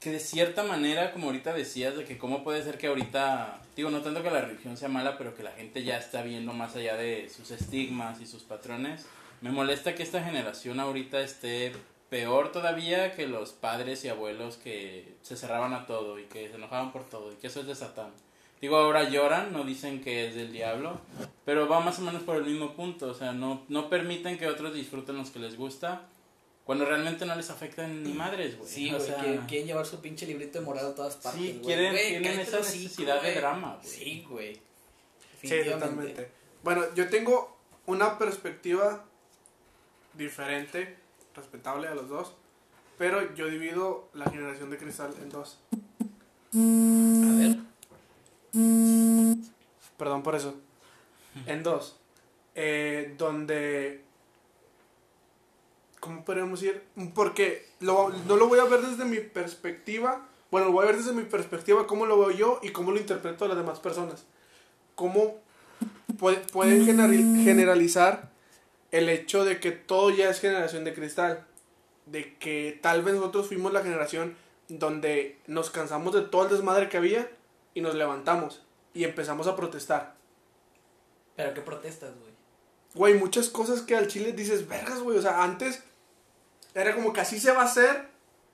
[0.00, 3.90] que de cierta manera, como ahorita decías, de que cómo puede ser que ahorita, digo,
[3.90, 6.74] no tanto que la religión sea mala, pero que la gente ya está viendo más
[6.74, 9.06] allá de sus estigmas y sus patrones.
[9.42, 11.72] Me molesta que esta generación ahorita esté
[12.08, 16.56] peor todavía que los padres y abuelos que se cerraban a todo y que se
[16.56, 18.12] enojaban por todo y que eso es de Satán.
[18.60, 21.00] Digo, ahora lloran, no dicen que es del diablo,
[21.46, 24.46] pero va más o menos por el mismo punto, o sea, no, no permiten que
[24.48, 26.02] otros disfruten los que les gusta
[26.64, 28.68] Cuando realmente no les afecta ni madres, güey.
[28.70, 31.40] Sí, O güey, sea, quieren, quieren llevar su pinche librito de morado a todas partes,
[31.40, 31.62] Sí, güey.
[31.64, 33.88] quieren- Güey, tienen esa necesidad de drama, güey.
[33.88, 34.60] Sí, güey.
[35.42, 36.30] Sí, totalmente.
[36.62, 39.04] Bueno, yo tengo una perspectiva
[40.14, 40.96] diferente,
[41.34, 42.34] respetable a los dos,
[42.98, 45.58] pero yo divido la generación de cristal en dos.
[49.96, 50.54] Perdón por eso.
[51.46, 51.96] En dos.
[52.54, 54.02] Eh, donde...
[56.00, 56.82] ¿Cómo podríamos ir?
[57.14, 60.26] Porque lo- no lo voy a ver desde mi perspectiva.
[60.50, 62.98] Bueno, lo voy a ver desde mi perspectiva, cómo lo veo yo y cómo lo
[62.98, 64.24] interpreto a las demás personas.
[64.94, 65.38] Cómo
[66.18, 68.30] pue- pueden generali- generalizar
[68.90, 71.46] el hecho de que todo ya es generación de cristal.
[72.06, 74.34] De que tal vez nosotros fuimos la generación
[74.68, 77.30] donde nos cansamos de todo el desmadre que había
[77.74, 78.62] y nos levantamos
[78.94, 80.14] y empezamos a protestar.
[81.36, 82.30] Pero qué protestas, güey.
[82.94, 85.16] Güey, muchas cosas que al chile dices, vergas, güey.
[85.16, 85.82] O sea, antes
[86.74, 88.08] era como que así se va a hacer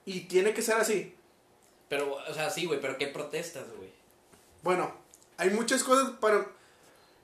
[0.05, 1.15] y tiene que ser así.
[1.89, 3.91] Pero, o sea, sí, güey, pero qué protestas, güey.
[4.63, 4.93] Bueno,
[5.37, 6.47] hay muchas cosas para...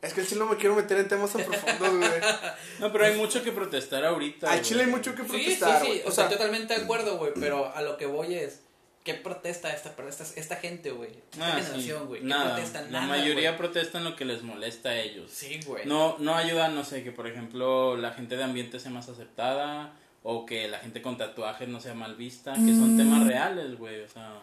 [0.01, 2.21] Es que al chile no me quiero meter en temas tan profundos, güey.
[2.81, 4.51] No, pero hay mucho que protestar ahorita.
[4.51, 5.87] Al chile hay mucho que Sí, sí, protestar, sí.
[5.87, 6.03] güey.
[6.07, 7.33] O sea, totalmente de acuerdo, güey.
[7.39, 8.61] Pero a lo que voy es.
[9.05, 11.11] ¿Qué protesta esta, esta, esta gente, güey?
[11.33, 11.63] Esta Ah, sí.
[11.65, 12.21] generación, güey.
[12.21, 12.57] ¿Qué Nada.
[12.59, 15.31] La Nada, mayoría protestan lo que les molesta a ellos.
[15.33, 15.87] Sí, güey.
[15.87, 19.95] No, no ayuda, no sé, que por ejemplo la gente de ambiente sea más aceptada
[20.23, 24.03] o que la gente con tatuajes no sea mal vista, que son temas reales, güey,
[24.03, 24.41] o sea,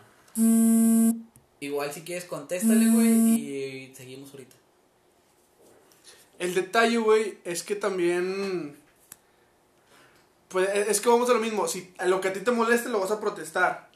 [1.62, 3.08] Igual si quieres, contéstale, güey.
[3.08, 4.56] Y seguimos ahorita.
[6.38, 8.78] El detalle, güey, es que también...
[10.48, 11.68] Pues es que vamos a lo mismo.
[11.68, 13.89] Si a lo que a ti te moleste lo vas a protestar.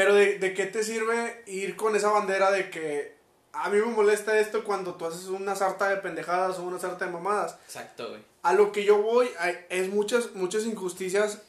[0.00, 3.14] Pero de, de qué te sirve ir con esa bandera de que
[3.52, 7.04] a mí me molesta esto cuando tú haces una sarta de pendejadas o una sarta
[7.04, 7.58] de mamadas.
[7.66, 8.22] Exacto, güey.
[8.42, 11.42] A lo que yo voy hay- es muchas, muchas injusticias.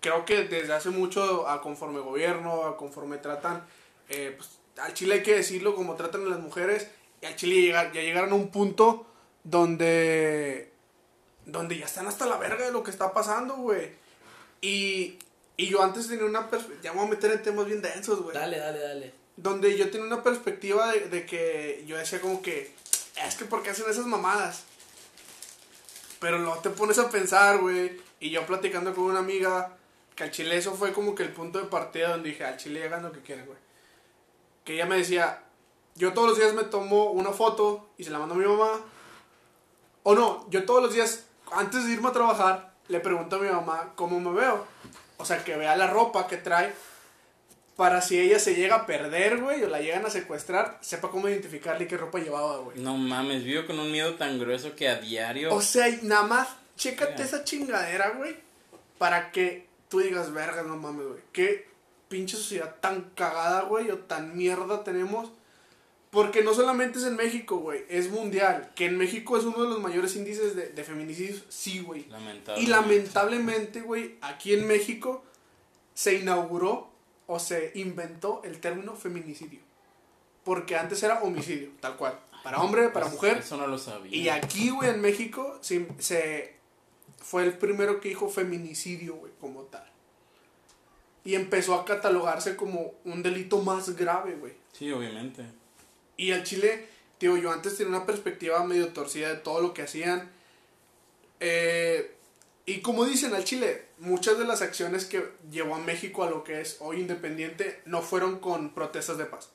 [0.00, 3.64] Creo que desde hace mucho, a conforme gobierno, a conforme tratan,
[4.10, 6.86] eh, pues, al Chile hay que decirlo, como tratan a las mujeres,
[7.20, 9.06] y al Chile llega- ya llegaron a un punto
[9.42, 10.70] donde,
[11.46, 13.90] donde ya están hasta la verga de lo que está pasando, güey.
[14.60, 15.18] Y,
[15.58, 18.22] y yo antes tenía una perspectiva, ya me voy a meter en temas bien densos,
[18.22, 19.14] güey Dale, dale, dale.
[19.36, 22.72] donde yo tenía una perspectiva de, de que yo decía como que,
[23.26, 24.62] es que ¿por qué hacen esas mamadas?
[26.20, 29.76] Pero luego te pones a pensar, güey, y yo platicando con una amiga,
[30.14, 32.84] que al chile eso fue como que el punto de partida donde dije, al chile
[32.84, 33.58] hagan lo que quieran, güey.
[34.64, 35.42] Que ella me decía,
[35.94, 38.80] yo todos los días me tomo una foto y se la mando a mi mamá.
[40.02, 43.48] O no, yo todos los días, antes de irme a trabajar, le pregunto a mi
[43.48, 44.66] mamá cómo me veo.
[45.18, 46.72] O sea, que vea la ropa que trae
[47.78, 51.28] para si ella se llega a perder, güey, o la llegan a secuestrar, sepa cómo
[51.28, 52.80] identificarle qué ropa llevaba, güey.
[52.80, 56.24] no mames, vivo con un miedo tan grueso que a diario O sea, y nada
[56.24, 58.34] más, chécate esa chingadera, güey,
[58.98, 61.20] para que tú digas, verga, no mames, güey.
[61.32, 61.68] Qué
[62.08, 65.30] pinche sociedad tan cagada, güey, o tan mierda tenemos.
[66.10, 68.72] Porque no solamente es en México, güey, es mundial.
[68.74, 72.06] Que en México es uno de los mayores índices de, de feminicidios, sí, güey.
[72.08, 72.62] lamentable.
[72.62, 75.22] Y lamentablemente, güey, aquí en México
[75.92, 76.90] se inauguró
[77.26, 79.60] o se inventó el término feminicidio.
[80.44, 82.18] Porque antes era homicidio, tal cual.
[82.42, 83.38] Para hombre, para mujer.
[83.38, 84.16] Eso no lo sabía.
[84.16, 86.56] Y aquí, güey, en México se, se-
[87.18, 89.84] fue el primero que dijo feminicidio, güey, como tal.
[91.24, 94.54] Y empezó a catalogarse como un delito más grave, güey.
[94.72, 95.44] Sí, obviamente.
[96.18, 96.86] Y al Chile,
[97.18, 100.30] digo, yo antes tenía una perspectiva medio torcida de todo lo que hacían.
[101.40, 102.10] Eh,
[102.66, 106.44] y como dicen al Chile, muchas de las acciones que llevó a México a lo
[106.44, 109.48] que es hoy independiente no fueron con protestas de paz.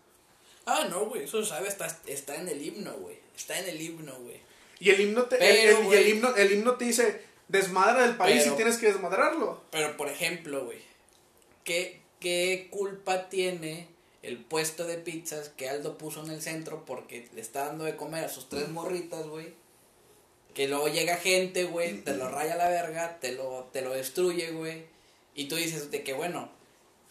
[0.66, 1.24] Ah, no, güey.
[1.26, 3.18] Eso sabe, está, está en el himno, güey.
[3.36, 4.40] Está en el himno, güey.
[4.80, 8.08] Y el himno te, Pero, el, el- y el himno, el himno te dice, desmadra
[8.08, 9.62] del país Pero- y tienes que desmadrarlo.
[9.72, 10.80] Pero, por ejemplo, güey,
[11.64, 13.88] ¿qué, ¿qué culpa tiene
[14.24, 17.98] el puesto de pizzas que Aldo puso en el centro porque le está dando de
[17.98, 19.54] comer a sus tres morritas, güey?
[20.54, 24.52] Que luego llega gente, güey, te lo raya la verga, te lo, te lo destruye,
[24.52, 24.86] güey.
[25.36, 26.50] Y tú dices de que, bueno,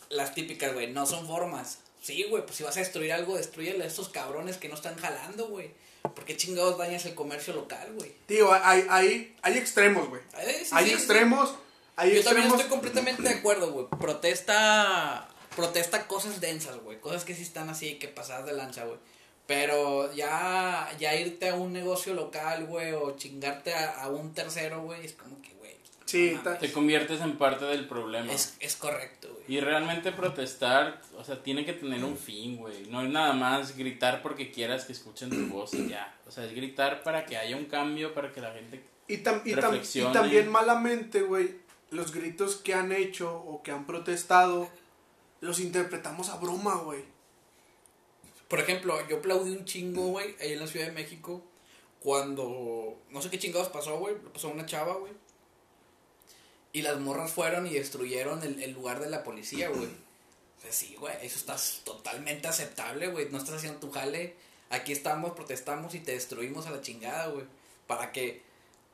[0.09, 1.81] las típicas, güey, no son formas.
[2.01, 4.96] Sí, güey, pues si vas a destruir algo, destruyele a estos cabrones que no están
[4.96, 5.70] jalando, güey.
[6.03, 8.12] ¿Por qué chingados dañas el comercio local, güey?
[8.27, 10.22] Digo, hay, hay, hay extremos, güey.
[10.38, 10.96] Eh, sí, hay sí, sí.
[10.96, 11.55] extremos,
[11.96, 13.87] hay Yo también estoy completamente de acuerdo, güey.
[14.01, 17.01] Protesta, protesta cosas densas, güey.
[17.01, 18.99] Cosas que sí están así, que pasadas de lanza, güey.
[19.47, 24.83] Pero ya, ya irte a un negocio local, güey, o chingarte a, a un tercero,
[24.83, 25.73] güey, es como que, güey.
[26.05, 26.53] Sí, no.
[26.59, 28.33] Te conviertes en parte del problema.
[28.33, 29.45] es, es correcto, güey.
[29.49, 32.87] Y realmente protestar, o sea, tiene que tener un fin, güey.
[32.88, 36.15] No es nada más gritar porque quieras que escuchen tu voz y ya.
[36.27, 38.83] O sea, es gritar para que haya un cambio, para que la gente...
[39.09, 41.57] Y, tam- y, tam- y también malamente, güey,
[41.91, 44.71] los gritos que han hecho o que han protestado,
[45.42, 47.05] los interpretamos a broma, güey.
[48.48, 51.42] Por ejemplo, yo aplaudí un chingo, güey, ahí en la Ciudad de México,
[52.00, 55.12] cuando, no sé qué chingados pasó, güey, pasó una chava, güey.
[56.72, 59.88] Y las morras fueron y destruyeron el, el lugar de la policía, güey.
[60.61, 64.37] Sea, sí, güey, eso está totalmente aceptable, güey, no estás haciendo tu jale.
[64.70, 67.46] Aquí estamos, protestamos y te destruimos a la chingada, güey.
[67.88, 68.42] Para que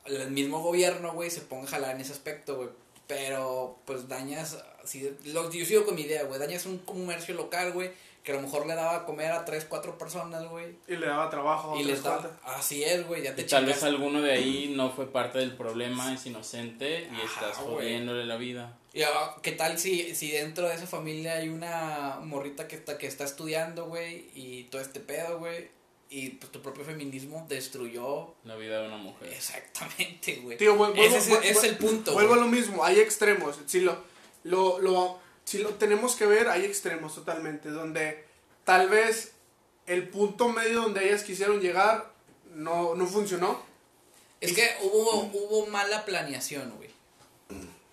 [0.05, 2.69] el mismo gobierno, güey, se ponga a jalar en ese aspecto, güey.
[3.09, 7.73] Pero, pues dañas, si, lo, yo sigo con mi idea, güey, dañas un comercio local,
[7.73, 7.89] güey,
[8.21, 10.75] que a lo mejor le daba a comer a tres, cuatro personas, güey.
[10.87, 13.65] Y le daba trabajo a Y les daba, así es, güey, ya te Y tal
[13.65, 18.27] vez alguno de ahí no fue parte del problema, es inocente y Ajá, estás jodiéndole
[18.27, 18.77] la vida.
[18.93, 22.99] Y, ah, ¿Qué tal si, si dentro de esa familia hay una morrita que está,
[22.99, 25.71] que está estudiando, güey, y todo este pedo, güey,
[26.09, 29.31] y pues tu propio feminismo destruyó La vida de una mujer.
[29.31, 30.57] exactamente, güey.
[30.57, 33.59] Tío, vuel- vuelvo- Ese es, el punto, Vuelvo a lo mismo, hay extremos.
[33.67, 33.97] Si lo,
[34.43, 37.69] lo, lo, si lo tenemos que ver, hay extremos totalmente.
[37.69, 38.23] Donde
[38.63, 39.33] tal vez
[39.85, 42.11] el punto medio donde ellas quisieron llegar
[42.55, 43.61] no, no funcionó.
[44.41, 46.88] Es que hubo, hubo mala planeación, güey.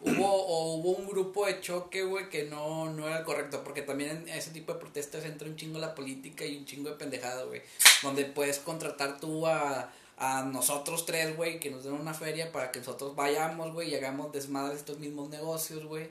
[0.06, 3.62] Hubo, o hubo un grupo de choque, güey, que no, no era el correcto.
[3.64, 6.90] Porque también en ese tipo de protestas entra un chingo la política y un chingo
[6.90, 7.62] de pendejada, güey.
[8.02, 12.70] Donde puedes contratar tú a, a nosotros tres, güey, que nos den una feria para
[12.70, 16.08] que nosotros vayamos, güey, y hagamos desmadre de estos mismos negocios, güey.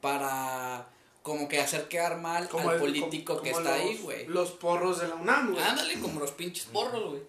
[0.00, 0.86] Para
[1.22, 4.26] como que hacer quedar mal al el- político como- que como está los- ahí, güey.
[4.26, 5.62] Los porros de la UNAM, güey.
[5.62, 7.22] Ándale, como los pinches porros, güey.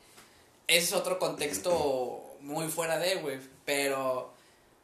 [0.67, 3.39] Ese es otro contexto muy fuera de, güey.
[3.65, 4.31] Pero,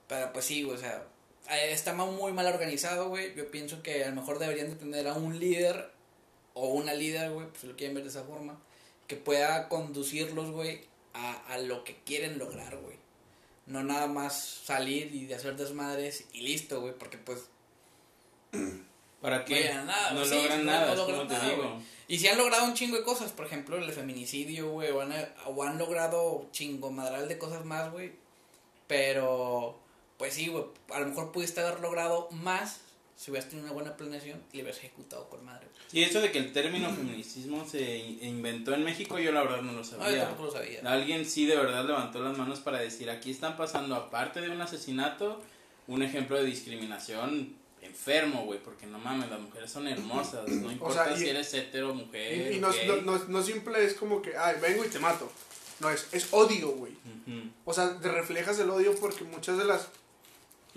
[0.08, 1.06] pero pues sí, güey, o sea,
[1.50, 3.34] está ma- muy mal organizado, güey.
[3.36, 5.92] Yo pienso que a lo mejor deberían de tener a un líder
[6.54, 8.60] o una líder, güey, pues lo quieren ver de esa forma,
[9.08, 10.82] que pueda conducirlos, güey,
[11.14, 12.98] a, a lo que quieren lograr, güey.
[13.68, 17.50] No nada más salir y de hacer desmadres y listo, güey, porque pues
[19.22, 19.72] ¿Para qué?
[19.74, 21.82] nada, no sí, logran no- nada, no logran te digo.
[22.08, 25.12] Y si han logrado un chingo de cosas, por ejemplo, el feminicidio, güey, o han,
[25.48, 28.14] o han logrado chingo madral de cosas más, güey.
[28.88, 29.78] Pero,
[30.18, 32.82] pues sí, güey, a lo mejor pudiste haber logrado más
[33.16, 35.68] si hubieras tenido una buena planeación y le hubieras ejecutado con madre.
[35.92, 39.62] Y eso de que el término feminicismo se in- inventó en México, yo la verdad
[39.64, 40.26] no lo No, yo sabía.
[40.26, 40.82] tampoco lo sabía.
[40.86, 44.62] Alguien sí de verdad levantó las manos para decir, aquí están pasando, aparte de un
[44.62, 45.42] asesinato,
[45.88, 51.06] un ejemplo de discriminación enfermo, güey, porque no mames, las mujeres son hermosas, no importa
[51.06, 52.88] sea, y- si eres hetero, mujer, Y, y no, gay.
[52.88, 55.32] no, no, no simple es como que, ay, vengo y te mato.
[55.80, 56.94] No, es, es odio, güey.
[57.66, 59.88] O sea, te reflejas el odio porque muchas de las,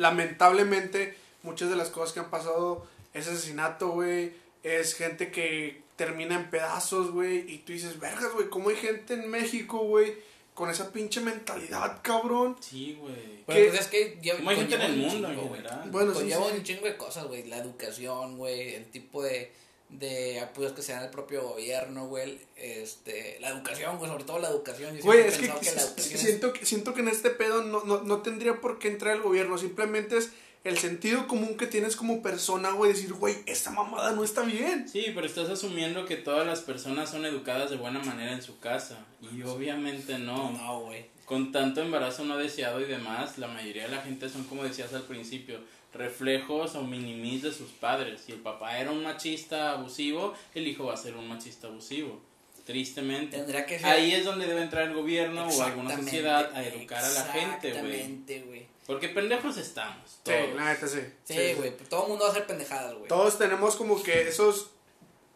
[0.00, 4.32] lamentablemente, muchas de las cosas que han pasado es asesinato, güey,
[4.62, 9.12] es gente que termina en pedazos, güey, y tú dices, vergas, güey, ¿cómo hay gente
[9.12, 10.14] en México, güey,
[10.54, 12.56] con esa pinche mentalidad, cabrón?
[12.60, 13.44] Sí, güey.
[13.46, 15.62] Pero pues es que ya hay gente en el mundo güey.
[15.90, 16.36] Bueno, sí, sí.
[16.36, 17.46] un chingo de cosas, güey.
[17.48, 18.74] La educación, güey.
[18.74, 19.52] El tipo de,
[19.90, 22.38] de apoyos que se dan al propio gobierno, güey.
[22.56, 24.10] Este, la educación, güey.
[24.10, 24.96] Sobre todo la educación.
[24.96, 28.02] Yo Güey, es que, la es- siento, que siento que en este pedo no, no,
[28.02, 30.30] no tendría por qué entrar el gobierno, simplemente es
[30.62, 34.86] el sentido común que tienes como persona, güey, decir, güey, esta mamada no está bien.
[34.88, 38.58] Sí, pero estás asumiendo que todas las personas son educadas de buena manera en su
[38.58, 38.98] casa.
[39.22, 40.50] Y obviamente no.
[40.52, 41.06] No, güey.
[41.24, 44.92] Con tanto embarazo no deseado y demás, la mayoría de la gente son, como decías
[44.92, 45.60] al principio,
[45.92, 48.22] reflejos o minimis de sus padres.
[48.26, 52.20] Si el papá era un machista abusivo, el hijo va a ser un machista abusivo.
[52.64, 53.36] Tristemente.
[53.36, 53.88] Tendría que ser.
[53.88, 58.42] Ahí es donde debe entrar el gobierno o alguna sociedad a educar a la gente,
[58.46, 58.66] güey.
[58.86, 60.10] Porque pendejos estamos.
[60.10, 60.54] Sí, todos.
[60.54, 61.00] la neta sí.
[61.24, 61.76] Sí, güey.
[61.76, 63.08] pues todo el mundo va a hacer pendejadas, güey.
[63.08, 64.70] Todos tenemos como que esos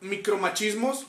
[0.00, 1.06] micromachismos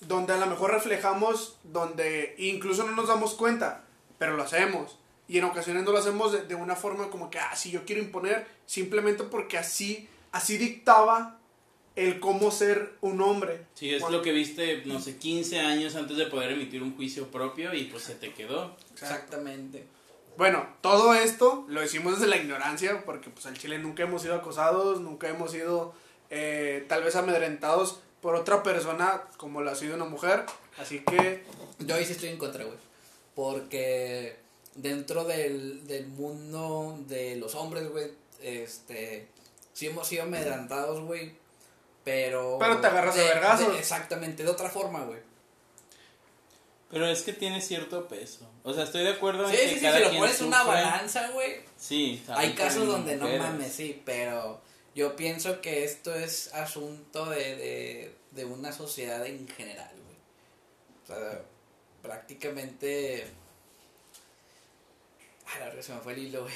[0.00, 3.84] donde a lo mejor reflejamos, donde incluso no nos damos cuenta,
[4.18, 4.98] pero lo hacemos.
[5.32, 7.86] Y en ocasiones no lo hacemos de, de una forma como que, ah, si yo
[7.86, 11.38] quiero imponer, simplemente porque así, así dictaba
[11.96, 13.64] el cómo ser un hombre.
[13.72, 16.94] Sí, es Cuando- lo que viste, no sé, 15 años antes de poder emitir un
[16.94, 18.76] juicio propio y pues se te quedó.
[18.92, 19.86] Exactamente.
[20.36, 24.34] Bueno, todo esto lo decimos desde la ignorancia, porque pues al Chile nunca hemos sido
[24.34, 25.94] acosados, nunca hemos sido
[26.28, 30.44] eh, tal vez amedrentados por otra persona como lo ha sido una mujer.
[30.78, 31.42] Así que,
[31.78, 32.76] Yo ahí sí estoy en contra, güey.
[33.34, 34.36] Porque
[34.74, 39.28] dentro del, del mundo de los hombres, güey, este,
[39.72, 41.34] sí hemos sido amedrantados, güey,
[42.04, 42.56] pero...
[42.58, 43.78] Pero te agarras a de- vergazos.
[43.78, 45.20] Exactamente, de otra forma, güey.
[46.90, 48.46] Pero es que tiene cierto peso.
[48.64, 50.46] O sea, estoy de acuerdo Sí, en que sí, sí, cada si lo pones en
[50.48, 53.40] una balanza, güey, Sí, hay casos donde no mujeres.
[53.46, 54.60] mames, sí, pero
[54.94, 60.16] yo pienso que esto es asunto de, de, de una sociedad en general, güey.
[61.02, 61.42] O sea,
[62.02, 63.26] prácticamente...
[65.52, 66.54] Ay, la verdad se me fue el hilo, güey.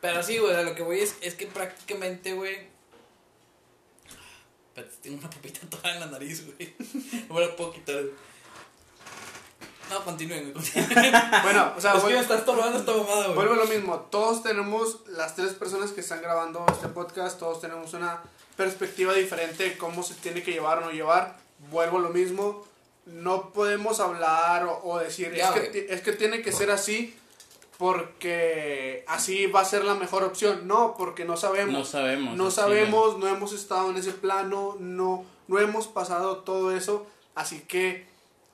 [0.00, 2.68] Pero sí, güey, a lo que voy es, es que prácticamente, güey.
[5.02, 6.74] Tengo una papita toda en la nariz, güey.
[7.28, 8.02] No me la puedo quitar.
[9.90, 10.52] No, continúen, güey.
[10.54, 11.12] continúen.
[11.42, 13.34] Bueno, o sea, es que vuel- me está estorbando esta mamada, güey.
[13.34, 13.98] vuelvo a lo mismo.
[14.10, 18.22] Todos tenemos, las tres personas que están grabando este podcast, todos tenemos una
[18.56, 21.36] perspectiva diferente de cómo se tiene que llevar o no llevar.
[21.70, 22.64] Vuelvo a lo mismo.
[23.04, 27.18] No podemos hablar o, o decir, Ya, es, que, es que tiene que ser así
[27.80, 30.68] porque así va a ser la mejor opción.
[30.68, 31.72] No, porque no sabemos.
[31.72, 32.36] No sabemos.
[32.36, 37.60] No sabemos, no hemos estado en ese plano, no, no hemos pasado todo eso, así
[37.60, 38.06] que...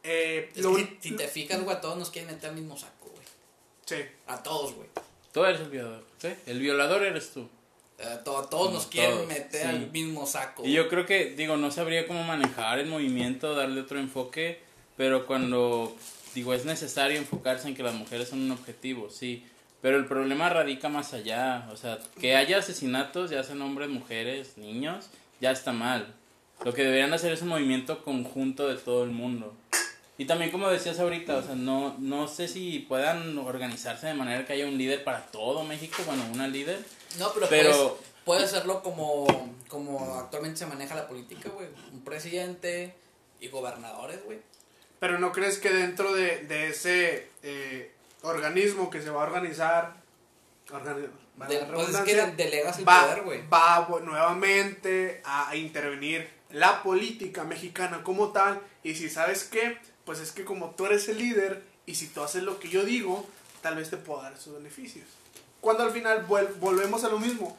[0.04, 2.56] Eh, Es lo que un- si, te fijas, güey, a todos nos quieren meter al
[2.56, 3.26] mismo saco, güey.
[3.84, 3.96] sí.
[4.28, 4.88] A todos, güey.
[5.32, 6.04] Tú eres el violador.
[6.18, 6.28] ¿sí?
[6.46, 7.48] El violador eres tú.
[7.98, 9.66] A, to- todos Como nos quieren todos, meter sí.
[9.68, 10.64] al mismo saco.
[10.64, 14.60] Y yo creo que, digo, no sabría cómo manejar el movimiento, darle otro enfoque,
[14.96, 15.94] pero cuando,
[16.36, 19.42] digo, es necesario enfocarse en que las mujeres son un objetivo, sí.
[19.80, 24.58] Pero el problema radica más allá, o sea, que haya asesinatos, ya sean hombres, mujeres,
[24.58, 25.08] niños,
[25.40, 26.14] ya está mal.
[26.62, 29.54] Lo que deberían hacer es un movimiento conjunto de todo el mundo.
[30.18, 34.44] Y también como decías ahorita, o sea, no, no sé si puedan organizarse de manera
[34.44, 36.80] que haya un líder para todo México, bueno, una líder,
[37.18, 37.98] No, pero, pero...
[38.26, 39.26] puedes hacerlo como,
[39.68, 41.68] como actualmente se maneja la política, güey.
[41.94, 42.94] Un presidente
[43.40, 44.38] y gobernadores, güey.
[44.98, 49.94] Pero no crees que dentro de, de ese eh, organismo que se va a organizar,
[50.70, 51.08] organi-
[51.48, 53.48] De- pues es que delegas el va, poder, güey.
[53.48, 58.60] va nuevamente a intervenir la política mexicana como tal.
[58.82, 62.22] Y si sabes qué, pues es que como tú eres el líder y si tú
[62.22, 63.28] haces lo que yo digo,
[63.60, 65.04] tal vez te puedo dar esos beneficios.
[65.60, 67.58] Cuando al final vuel- volvemos a lo mismo,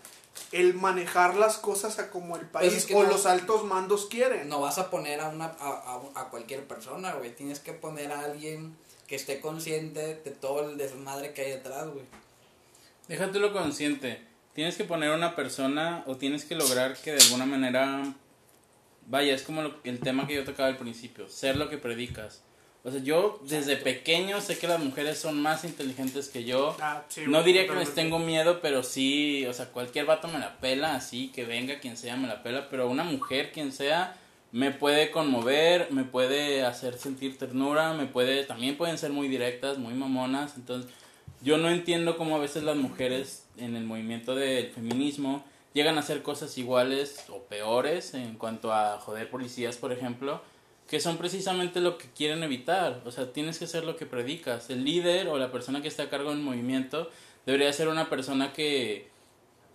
[0.52, 3.64] el manejar las cosas a como el país Pues es que o no- los altos
[3.64, 4.50] mandos quieren.
[4.50, 7.36] No vas a poner a, una, a, a, a cualquier persona, güey.
[7.36, 8.76] Tienes que poner a alguien
[9.08, 12.06] que esté consciente de todo el desmadre que hay detrás, güey.
[13.08, 14.22] Déjatelo consciente.
[14.54, 18.14] Tienes que poner una persona o tienes que lograr que de alguna manera...
[19.10, 22.42] Vaya, es como lo- el tema que yo tocaba al principio, ser lo que predicas.
[22.88, 26.74] O sea, yo desde pequeño sé que las mujeres son más inteligentes que yo.
[26.80, 30.40] Ah, sí, no diría que les tengo miedo, pero sí, o sea, cualquier vato me
[30.40, 34.16] la pela, así, que venga quien sea me la pela, pero una mujer, quien sea,
[34.54, 39.78] me puede conmover, me puede hacer sentir ternura, me puede, también pueden ser muy directas,
[39.78, 40.90] muy mamonas, entonces
[41.42, 46.00] yo no entiendo cómo a veces las mujeres en el movimiento del feminismo llegan a
[46.00, 50.42] hacer cosas iguales o peores en cuanto a joder policías, por ejemplo,
[50.88, 53.02] que son precisamente lo que quieren evitar.
[53.06, 54.70] O sea, tienes que ser lo que predicas.
[54.70, 57.10] El líder o la persona que está a cargo del movimiento
[57.46, 59.08] debería ser una persona que,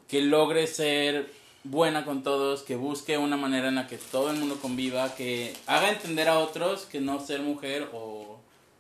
[0.09, 1.31] que logre ser
[1.65, 5.55] buena con todos, que busque una manera en la que todo el mundo conviva, que
[5.67, 8.39] haga entender a otros que no ser mujer o,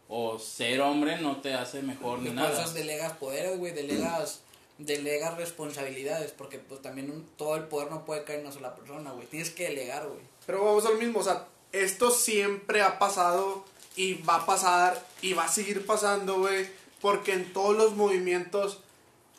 [0.08, 2.50] o ser hombre no te hace mejor ni nada.
[2.64, 4.40] eso delegas poderes, güey, delegas,
[4.78, 8.74] delegas responsabilidades, porque pues también un- todo el poder no puede caer en una sola
[8.74, 9.26] persona, güey.
[9.26, 10.20] Tienes que delegar, güey.
[10.44, 13.64] Pero vamos al mismo, o sea, esto siempre ha pasado
[13.96, 16.68] y va a pasar y va a seguir pasando, güey,
[17.00, 18.78] porque en todos los movimientos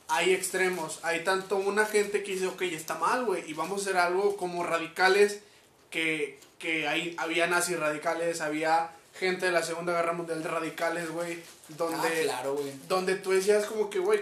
[0.08, 1.00] hay extremos.
[1.04, 4.38] Hay tanto una gente que dice, ok, está mal, güey, y vamos a hacer algo
[4.38, 5.40] como radicales,
[5.90, 11.10] que, que hay, había nazis radicales, había gente de la Segunda Guerra Mundial de radicales,
[11.12, 12.74] güey, donde Ah, claro, güey.
[12.88, 14.20] donde tú decías como que, güey,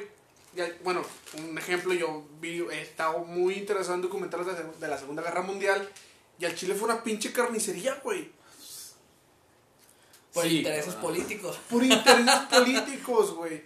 [0.84, 1.02] bueno,
[1.38, 5.41] un ejemplo, yo vi, he estado muy interesado en documentales de, de la Segunda Guerra
[5.43, 5.89] Mundial
[6.41, 8.32] y al Chile fue una pinche carnicería, güey,
[10.34, 11.01] Por Sí, intereses cabrón.
[11.12, 11.60] políticos.
[11.69, 13.63] por intereses políticos, güey,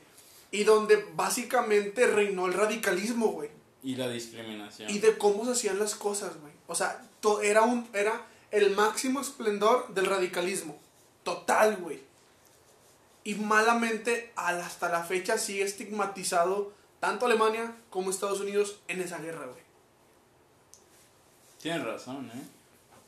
[0.52, 3.50] y donde básicamente reinó el radicalismo, güey,
[3.84, 4.90] Y la discriminación.
[4.90, 8.72] y de cómo se hacían las cosas, güey, o sea, to- era un, era el
[8.76, 10.78] máximo esplendor del radicalismo,
[11.24, 12.02] total, güey,
[13.24, 19.18] y malamente al- hasta la fecha sigue estigmatizado tanto Alemania como Estados Unidos en esa
[19.20, 19.64] guerra, güey.
[21.62, 22.42] Tienes razón, ¿eh?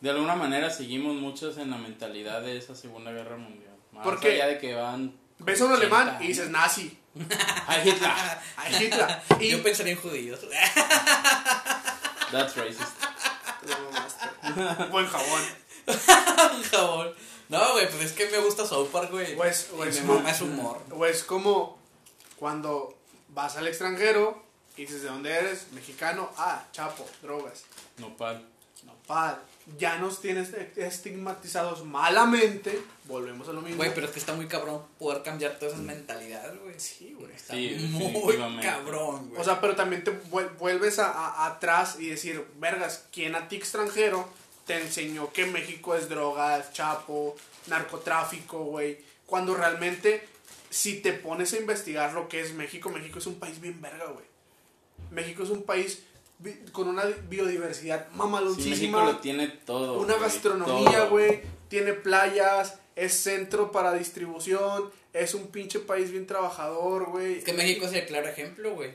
[0.02, 3.76] De alguna manera seguimos muchos en la mentalidad de esa Segunda Guerra Mundial.
[3.92, 4.34] Más ¿Por qué?
[4.34, 5.14] allá de que van...
[5.40, 6.98] Ves a un 80 alemán y dices nazi,
[7.68, 8.12] ¡Ay, Hitler!
[8.12, 9.22] a Hitler.
[9.40, 10.40] Y Yo pensaría en judíos.
[12.32, 12.82] That's racist.
[14.92, 15.42] Buen jabón.
[15.88, 17.14] Un jabón.
[17.50, 19.36] No, güey, pues es que me gusta South Park, güey.
[19.36, 20.82] O es, o Y es humor.
[20.92, 21.78] o es como
[22.36, 22.98] cuando
[23.30, 24.44] vas al extranjero
[24.76, 27.64] y dices de dónde eres, mexicano, ah, chapo, drogas.
[27.98, 28.46] Nopal.
[28.84, 29.40] Nopal.
[29.78, 32.82] Ya nos tienes estigmatizados malamente.
[33.06, 33.78] Volvemos a lo mismo.
[33.78, 36.80] Güey, pero es que está muy cabrón poder cambiar todas esas mentalidades, güey.
[36.80, 37.32] Sí, güey.
[37.34, 39.42] Está Sí, muy cabrón, güey.
[39.42, 43.48] O sea, pero también te vuel- vuelves a, a- atrás y decir, vergas, ¿quién a
[43.50, 44.28] ti extranjero
[44.66, 47.36] te enseñó que México es drogas, chapo,
[47.68, 49.00] narcotráfico, güey?
[49.26, 50.28] Cuando realmente,
[50.70, 54.06] si te pones a investigar lo que es México, México es un país bien verga,
[54.06, 54.26] güey.
[55.12, 56.04] México es un país
[56.72, 59.00] con una biodiversidad Sí, mamaloncísima.
[59.00, 60.00] México lo tiene todo.
[60.00, 61.42] una gastronomía, güey.
[61.68, 67.40] Tiene playas, es centro para distribución, es un pinche país bien trabajador, güey.
[67.40, 68.92] Es que México es el claro ejemplo, güey,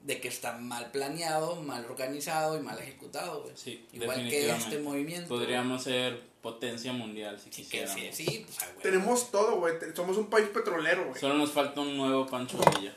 [0.00, 3.54] de que está mal planeado, mal organizado y mal ejecutado, güey.
[3.56, 5.28] Sí, Igual que este movimiento.
[5.28, 8.16] Podríamos ser potencia mundial si Sí, que quisiéramos.
[8.16, 8.82] sí, sí, pues.
[8.82, 9.74] Tenemos todo, güey.
[9.94, 11.20] Somos un país petrolero, güey.
[11.20, 12.94] Solo nos falta un nuevo Pancho Villa.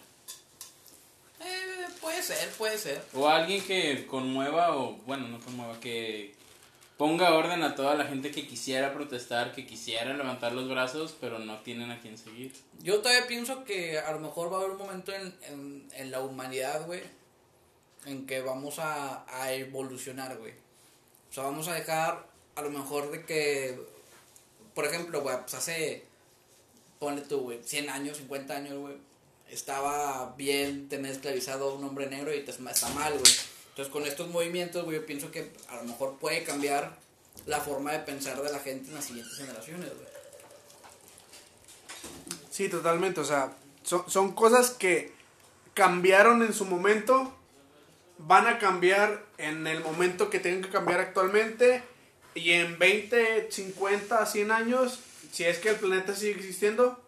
[2.02, 3.04] Puede ser, puede ser.
[3.14, 6.34] O alguien que conmueva, o bueno, no conmueva, que
[6.97, 11.39] ponga orden a toda la gente que quisiera protestar, que quisiera levantar los brazos, pero
[11.39, 12.54] no tienen a quién seguir.
[12.82, 16.12] Yo todavía pienso que a lo mejor va a haber un momento en, en, en
[16.12, 17.02] la humanidad, güey,
[18.06, 20.54] en que vamos a, a evolucionar, güey.
[21.30, 22.26] O sea, vamos a dejar
[22.56, 23.80] a lo mejor de que,
[24.74, 26.04] por ejemplo, güey, pues hace,
[26.99, 28.95] ponle tú, güey, 100 años, 50 años, güey,
[29.52, 33.34] estaba bien tener esclavizado a un hombre negro y te, está mal, güey.
[33.70, 36.97] Entonces, con estos movimientos, güey, yo pienso que a lo mejor puede cambiar
[37.45, 40.08] la forma de pensar de la gente en las siguientes generaciones, güey.
[42.49, 43.20] Sí, totalmente.
[43.20, 45.14] O sea, son, son cosas que
[45.74, 47.34] cambiaron en su momento,
[48.20, 51.84] van a cambiar en el momento que tengan que cambiar actualmente.
[52.36, 54.99] Y en 20, 50, 100 años,
[55.32, 57.02] si es que el planeta sigue existiendo,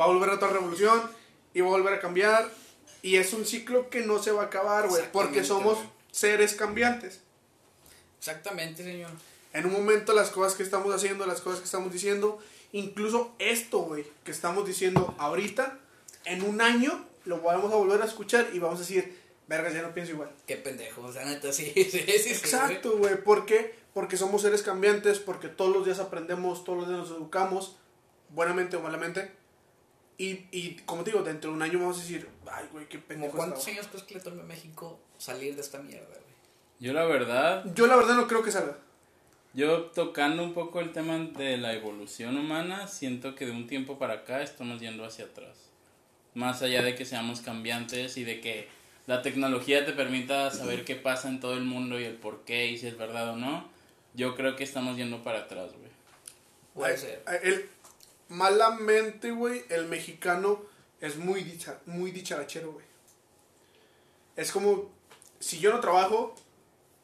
[0.00, 1.17] va a volver a otra revolución
[1.54, 2.50] y va a volver a cambiar.
[3.02, 5.78] Y es un ciclo que no se va a acabar, güey, porque somos
[6.10, 7.20] seres cambiantes.
[8.18, 9.10] Exactamente, señor.
[9.52, 12.38] En un momento las cosas que estamos haciendo, las cosas que estamos diciendo,
[12.72, 15.78] incluso esto, güey, que estamos diciendo ahorita,
[16.24, 19.82] en un año lo vamos a volver a escuchar y vamos a decir, verga, ya
[19.82, 20.30] no pienso igual.
[20.46, 22.04] Qué pendejo, o sea, neta, sí, sí, sí.
[22.06, 23.74] sí, Exacto, güey, ¿por qué?
[23.94, 27.76] Porque somos seres cambiantes, porque todos los días aprendemos, todos los días nos educamos,
[28.30, 29.30] buenamente o malamente.
[30.18, 32.96] Y, y como te digo, dentro de un año vamos a decir, ay, güey, qué
[32.98, 33.08] güey.
[33.08, 33.30] pendejo.
[33.32, 33.76] ¿Cómo ¿Cuántos estaba".
[33.78, 36.18] años crees que le tome a México salir de esta mierda, güey?
[36.80, 38.76] Yo la verdad, Yo la verdad no creo que salga.
[39.54, 43.98] yo tocando un poco el tema de la evolución humana, siento que de un tiempo
[43.98, 45.56] para acá estamos yendo hacia atrás.
[46.34, 48.68] Más allá de que seamos cambiantes y de que
[49.06, 52.66] la tecnología te permita saber qué pasa en todo el mundo y el por qué
[52.66, 53.68] y si es verdad o no,
[54.14, 55.88] yo creo que estamos yendo para atrás, güey.
[56.74, 57.24] Puede ser.
[57.42, 57.68] El,
[58.28, 60.62] malamente, güey, el mexicano
[61.00, 62.86] es muy, dicha, muy dicharachero, güey.
[64.36, 64.90] Es como,
[65.40, 66.34] si yo no trabajo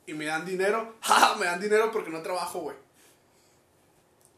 [0.07, 1.37] y me dan dinero, ¡ja!
[1.37, 2.77] Me dan dinero porque no trabajo, güey.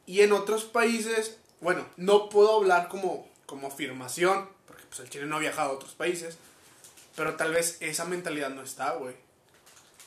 [0.07, 5.27] Y en otros países, bueno, no puedo hablar como, como afirmación, porque pues el chile
[5.27, 6.39] no ha viajado a otros países,
[7.17, 9.15] pero tal vez esa mentalidad no está, güey.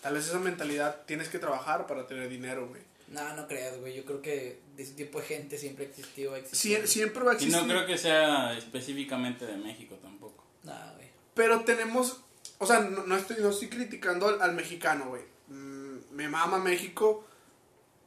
[0.02, 2.82] Tal vez esa mentalidad tienes que trabajar para tener dinero, güey.
[3.10, 3.96] No, no creas, güey.
[3.96, 6.32] Yo creo que de ese tipo de gente siempre existió.
[6.38, 6.88] Sie- existió.
[6.88, 7.62] siempre va a Y existir.
[7.62, 10.46] no creo que sea específicamente de México tampoco.
[10.64, 11.10] Nah, güey.
[11.34, 12.22] Pero tenemos,
[12.60, 15.24] o sea, no, no estoy, no estoy criticando al, al mexicano, güey.
[15.50, 17.26] Mm, me mama México,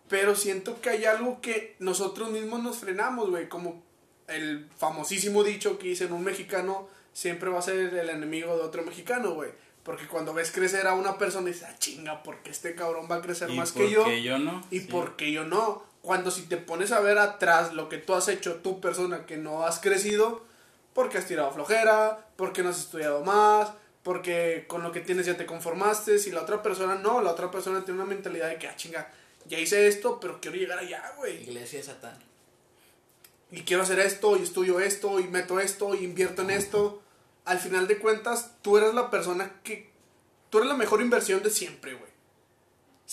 [0.09, 3.51] pero siento que hay algo que nosotros mismos nos frenamos, güey.
[3.51, 3.83] Como
[4.29, 8.83] el famosísimo dicho que dicen, un mexicano siempre va a ser el enemigo de otro
[8.83, 9.51] mexicano, güey.
[9.83, 13.21] Porque cuando ves crecer a una persona dices, ah, chinga, porque este cabrón va a
[13.21, 14.05] crecer ¿Y más que yo?
[14.07, 14.63] qué yo no?
[14.71, 14.87] ¿Y Sí.
[14.87, 15.92] por qué yo no?
[16.03, 19.37] Cuando si te pones a ver atrás lo que tú has hecho, tu persona que
[19.37, 20.45] no has crecido,
[20.93, 23.73] porque has tirado flojera, porque no has estudiado más,
[24.03, 27.51] porque con lo que tienes ya te conformaste, si la otra persona no, la otra
[27.51, 29.09] persona tiene una mentalidad de que, ah, chinga,
[29.47, 31.43] ya hice esto, pero quiero llegar allá, güey.
[31.43, 32.19] Iglesia de Satán.
[33.51, 37.03] Y quiero hacer esto, y estudio esto, y meto esto, y invierto en esto.
[37.45, 39.91] Al final de cuentas, tú eres la persona que...
[40.51, 42.12] Tú eres la mejor inversión de siempre, güey.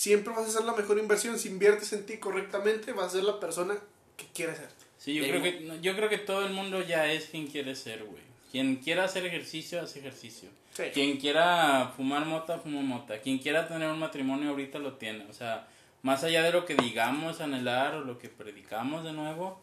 [0.00, 1.38] Siempre vas a ser la mejor inversión.
[1.38, 3.76] Si inviertes en ti correctamente, vas a ser la persona
[4.16, 4.70] que quieres ser.
[4.96, 8.04] Sí, yo creo, que, yo creo que todo el mundo ya es quien quiere ser,
[8.04, 8.22] güey.
[8.50, 10.48] Quien quiera hacer ejercicio, hace ejercicio.
[10.72, 10.84] Sí.
[10.94, 13.18] Quien quiera fumar mota, fuma mota.
[13.18, 15.26] Quien quiera tener un matrimonio ahorita lo tiene.
[15.26, 15.68] O sea,
[16.00, 19.60] más allá de lo que digamos anhelar o lo que predicamos de nuevo,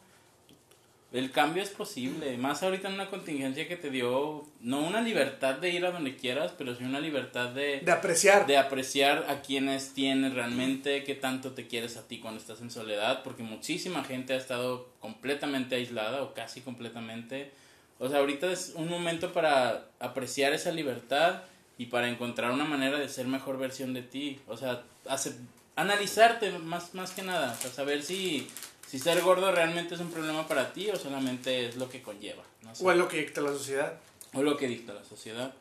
[1.13, 2.37] el cambio es posible.
[2.37, 6.17] Más ahorita en una contingencia que te dio, no una libertad de ir a donde
[6.17, 8.45] quieras, pero sí una libertad de, De apreciar.
[8.45, 12.71] de apreciar a quienes tienes realmente, qué tanto te quieres a ti cuando estás en
[12.71, 17.51] soledad, porque muchísima gente ha estado completamente aislada o casi completamente.
[17.99, 21.43] O sea, ahorita es un momento para apreciar esa libertad
[21.77, 24.39] y para encontrar una manera de ser mejor versión de ti.
[24.47, 25.35] O sea, hace,
[25.77, 28.47] analizarte más, más que nada, o sea, saber si,
[28.87, 32.43] si ser gordo realmente es un problema para ti o solamente es lo que conlleva.
[32.63, 33.99] No sé O es lo que dicta la sociedad.
[34.33, 35.53] o lo que dicta la sociedad.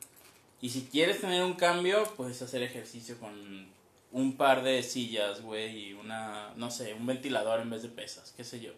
[0.61, 3.67] Y si quieres tener un cambio, puedes hacer ejercicio con
[4.13, 8.33] un par de sillas, güey, y una, no sé, un ventilador en vez de pesas,
[8.37, 8.73] qué sé yo.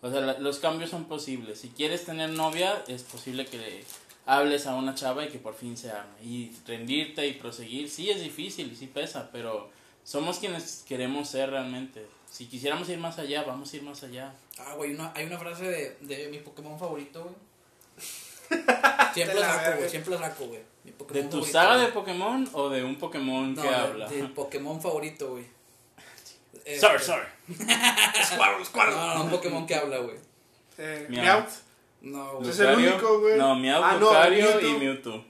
[0.00, 1.58] O sea, la- los cambios son posibles.
[1.60, 3.82] Si quieres tener novia, es posible que
[4.26, 6.22] hables a una chava y que por fin se arme.
[6.22, 9.70] Y rendirte y proseguir, sí es difícil y sí pesa, pero
[10.04, 12.06] somos quienes queremos ser realmente.
[12.30, 14.32] Si quisiéramos ir más allá, vamos a ir más allá.
[14.58, 17.34] Ah, güey, una- hay una frase de, de mi Pokémon favorito, güey.
[18.48, 20.60] De Siempre la lo saco, güey, siempre lo saco, güey.
[20.84, 21.86] Mi ¿De tu favorito, saga güey.
[21.86, 24.08] de Pokémon o de un Pokémon No, que de- habla?
[24.08, 25.44] del Pokémon favorito, güey.
[26.64, 27.26] Eh, Sorry, sorry.
[27.48, 28.94] Squirtle, Squirtle.
[28.94, 30.16] No, no, un Pokémon que habla, güey.
[30.78, 31.24] Eh, Meowth.
[31.24, 31.50] Meowth.
[32.02, 32.50] No, güey.
[32.50, 33.36] Es el único, güey.
[33.38, 34.68] No, Meowth, Ah, no, Lucario Mewtwo.
[34.68, 35.24] y Mewtwo.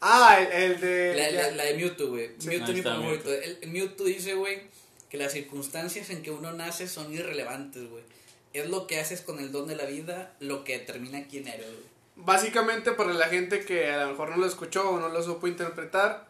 [0.00, 1.14] Ah, el, el de.
[1.16, 2.30] La, la, la de Mewtwo, güey.
[2.38, 2.48] Sí.
[2.48, 3.32] Mewtwo es mi favorito.
[3.34, 4.62] El, el Mewtwo dice, güey,
[5.10, 8.04] que las circunstancias en que uno nace son irrelevantes, güey.
[8.52, 11.66] Es lo que haces con el don de la vida lo que determina quién eres,
[11.66, 11.88] güey.
[12.16, 15.46] Básicamente, para la gente que a lo mejor no lo escuchó o no lo supo
[15.46, 16.26] interpretar,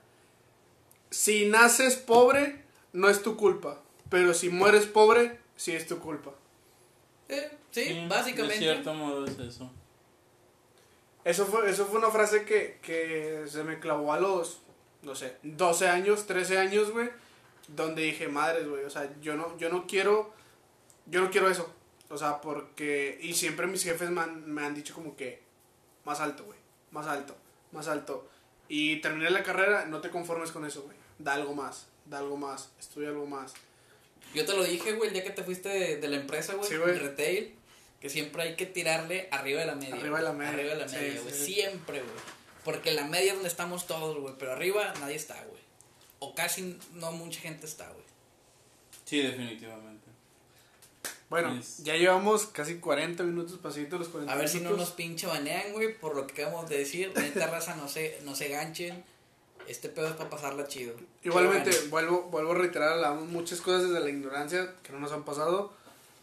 [1.10, 2.62] si naces pobre,
[2.92, 3.80] no es tu culpa.
[4.10, 6.32] Pero si mueres pobre, sí es tu culpa.
[7.28, 8.58] Eh, sí, De básicamente.
[8.58, 9.70] cierto modo es eso.
[11.24, 14.60] Eso fue, eso fue una frase que, que se me clavó a los,
[15.02, 17.10] no sé, 12 años, 13 años, güey.
[17.68, 20.32] Donde dije, madres, güey, o sea, yo no, yo no quiero,
[21.06, 21.72] yo no quiero eso.
[22.10, 25.42] O sea, porque, y siempre mis jefes me han, me han dicho como que,
[26.04, 26.58] más alto, güey,
[26.90, 27.36] más alto,
[27.72, 28.28] más alto.
[28.68, 30.96] Y terminé la carrera, no te conformes con eso, güey.
[31.18, 33.52] Da algo más, da algo más, estudia algo más.
[34.34, 36.66] Yo te lo dije, güey, el día que te fuiste de, de la empresa, güey,
[36.68, 37.54] Sí, retail,
[38.00, 39.94] que siempre hay que tirarle arriba de la media.
[39.96, 40.52] Arriba de la media.
[40.52, 41.34] Arriba de la Sí, media, sí, güey.
[41.34, 41.44] sí.
[41.54, 42.12] Siempre, güey.
[42.64, 45.57] Porque la media es donde estamos todos, güey, pero arriba nadie está, güey.
[46.20, 48.04] O casi no mucha gente está, güey.
[49.04, 50.06] Sí, definitivamente.
[51.30, 54.90] Bueno, Es- ya llevamos casi 40 minutos, pasito los 40 A ver si no nos
[54.92, 57.12] pinche banean, güey, por lo que acabamos de decir.
[57.14, 59.04] Neta raza, no se, no se ganchen.
[59.66, 60.94] Este pedo es para pasarla chido.
[61.22, 65.24] Igualmente, vuelvo, vuelvo a reiterar, hablamos muchas cosas desde la ignorancia que no nos han
[65.24, 65.72] pasado.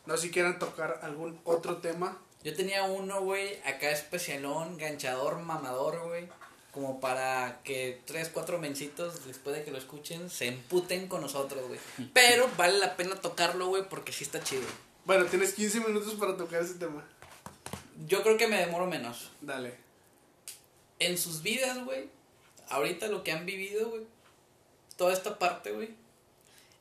[0.08, 2.18] No sé si quieran tocar algún otro tema.
[2.43, 6.28] yo tenía uno, güey, acá especialón, ganchador, mamador, güey.
[6.76, 11.66] Como para que tres, cuatro mencitos, después de que lo escuchen, se emputen con nosotros,
[11.70, 11.80] güey.
[12.12, 14.68] Pero vale la pena tocarlo, güey, porque sí está chido.
[15.06, 17.02] Bueno, tienes 15 minutos para tocar ese tema.
[18.10, 19.32] Yo creo que me demoro menos.
[19.40, 19.78] Dale.
[21.00, 22.10] En sus vidas, güey,
[22.68, 24.04] ahorita lo que han vivido, güey,
[24.98, 25.92] toda esta parte, güey,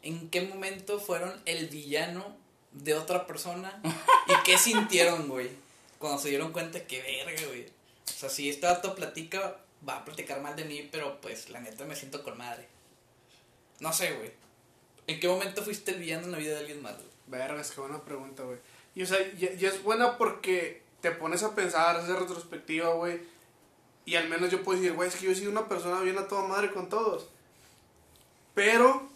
[0.03, 2.37] ¿en qué momento fueron el villano
[2.73, 3.81] de otra persona?
[4.27, 5.51] ¿Y qué sintieron, güey?
[6.01, 7.67] Cuando se dieron cuenta que verga, güey.
[8.09, 9.57] O sea, si este dato platica,
[9.89, 12.67] va a platicar mal de mí, pero pues la neta me siento con madre.
[13.81, 14.31] No sé, güey.
[15.07, 17.09] ¿En qué momento fuiste el villano en la vida de alguien más, güey?
[17.27, 18.59] Vergas, qué buena pregunta, güey.
[18.95, 23.21] Y o sea, y, y es buena porque te pones a pensar, hacer retrospectiva, güey.
[24.07, 26.19] Y al menos yo puedo decir, güey, es que yo he sido una persona bien
[26.19, 27.29] a toda madre con todos.
[28.55, 29.09] Pero,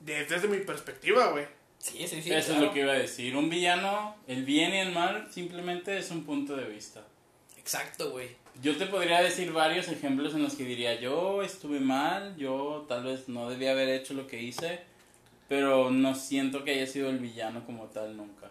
[0.00, 1.46] de- desde mi perspectiva, güey.
[1.78, 2.32] Sí, sí, sí.
[2.32, 2.62] Eso claro.
[2.62, 3.36] es lo que iba a decir.
[3.36, 7.04] Un villano, el bien y el mal, simplemente es un punto de vista.
[7.68, 8.30] Exacto, güey.
[8.62, 13.04] Yo te podría decir varios ejemplos en los que diría, yo estuve mal, yo tal
[13.04, 14.80] vez no debía haber hecho lo que hice,
[15.50, 18.48] pero no siento que haya sido el villano como tal nunca.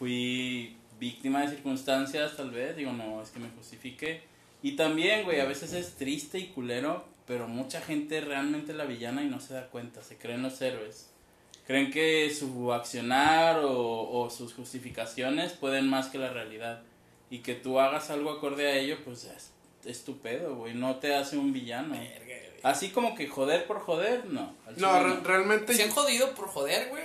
[0.00, 4.22] Fui víctima de circunstancias, tal vez, digo, no, es que me justifique.
[4.64, 9.22] Y también, güey, a veces es triste y culero, pero mucha gente realmente la villana
[9.22, 11.08] y no se da cuenta, se creen los héroes.
[11.68, 16.82] Creen que su accionar o sus justificaciones pueden más que la realidad.
[17.30, 19.50] Y que tú hagas algo acorde a ello, pues es,
[19.84, 20.74] es tu pedo, güey.
[20.74, 21.94] No te hace un villano.
[21.94, 22.34] Verga.
[22.62, 24.54] Así como que joder por joder, no.
[24.76, 25.74] No, re- realmente.
[25.74, 27.04] ¿Se han jodido por joder, güey?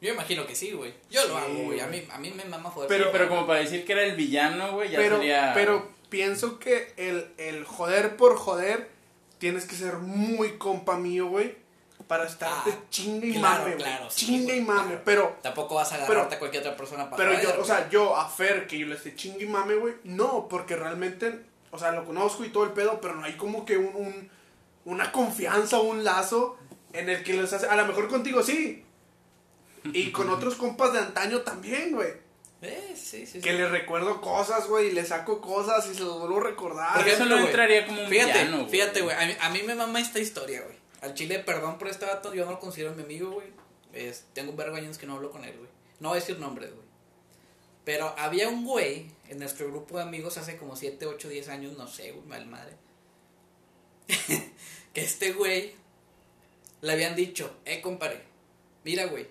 [0.00, 0.92] Yo imagino que sí, güey.
[1.10, 1.80] Yo Sí, lo hago, güey.
[1.80, 2.88] A mí, a mí me mama joder.
[2.88, 5.52] Pero- pero como para decir que era el villano, güey, ya pero, sería...
[5.54, 8.90] pero pienso que el, el joder por joder
[9.38, 11.54] tienes que ser muy compa mío, güey.
[12.06, 13.76] Para estarte Ah, chinga y claro, mame, güey.
[13.84, 14.86] claro, sí, chinga y mame.
[14.88, 15.02] claro.
[15.04, 17.66] Pero, Tampoco vas a Pero- agarrarte a cualquier otra persona para pero yo, o güey.
[17.66, 19.94] sea, yo a Fer, que yo le esté chingue y mame, güey.
[20.04, 21.40] No, porque realmente,
[21.70, 24.30] o sea, lo conozco y todo el pedo, pero no hay como que un, un-
[24.84, 26.58] una confianza, un lazo
[26.92, 27.66] en el que les hace.
[27.66, 28.84] A lo mejor contigo sí.
[29.92, 32.22] Y con otros compas de antaño también, güey.
[32.62, 33.40] Eh, sí, sí, sí.
[33.40, 36.94] Que le recuerdo cosas, güey, y le saco cosas y se los vuelvo a recordar.
[36.94, 38.70] Porque eso no entraría como un Fíjate, villano, güey.
[38.70, 39.16] fíjate, güey.
[39.16, 40.83] A mí, a mí me mama esta historia, güey.
[41.04, 43.48] Al chile, perdón por este vato, yo no lo considero mi amigo, güey.
[43.92, 45.68] Es- tengo un vergo años que no hablo con él, güey.
[46.00, 46.86] No voy a decir nombres, güey.
[47.84, 51.76] Pero había un güey en nuestro grupo de amigos hace como 7, 8, 10 años,
[51.76, 52.74] no sé, güey, mal madre.
[54.94, 55.74] que este güey
[56.80, 58.22] le habían dicho, eh, compadre,
[58.84, 59.26] mira, güey,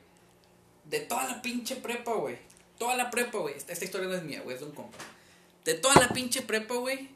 [0.86, 2.38] de toda la pinche prepa, güey,
[2.78, 4.98] toda la prepa, güey, esta, esta historia no es mía, güey, es de un compa.
[5.66, 7.10] De toda la pinche prepa, güey,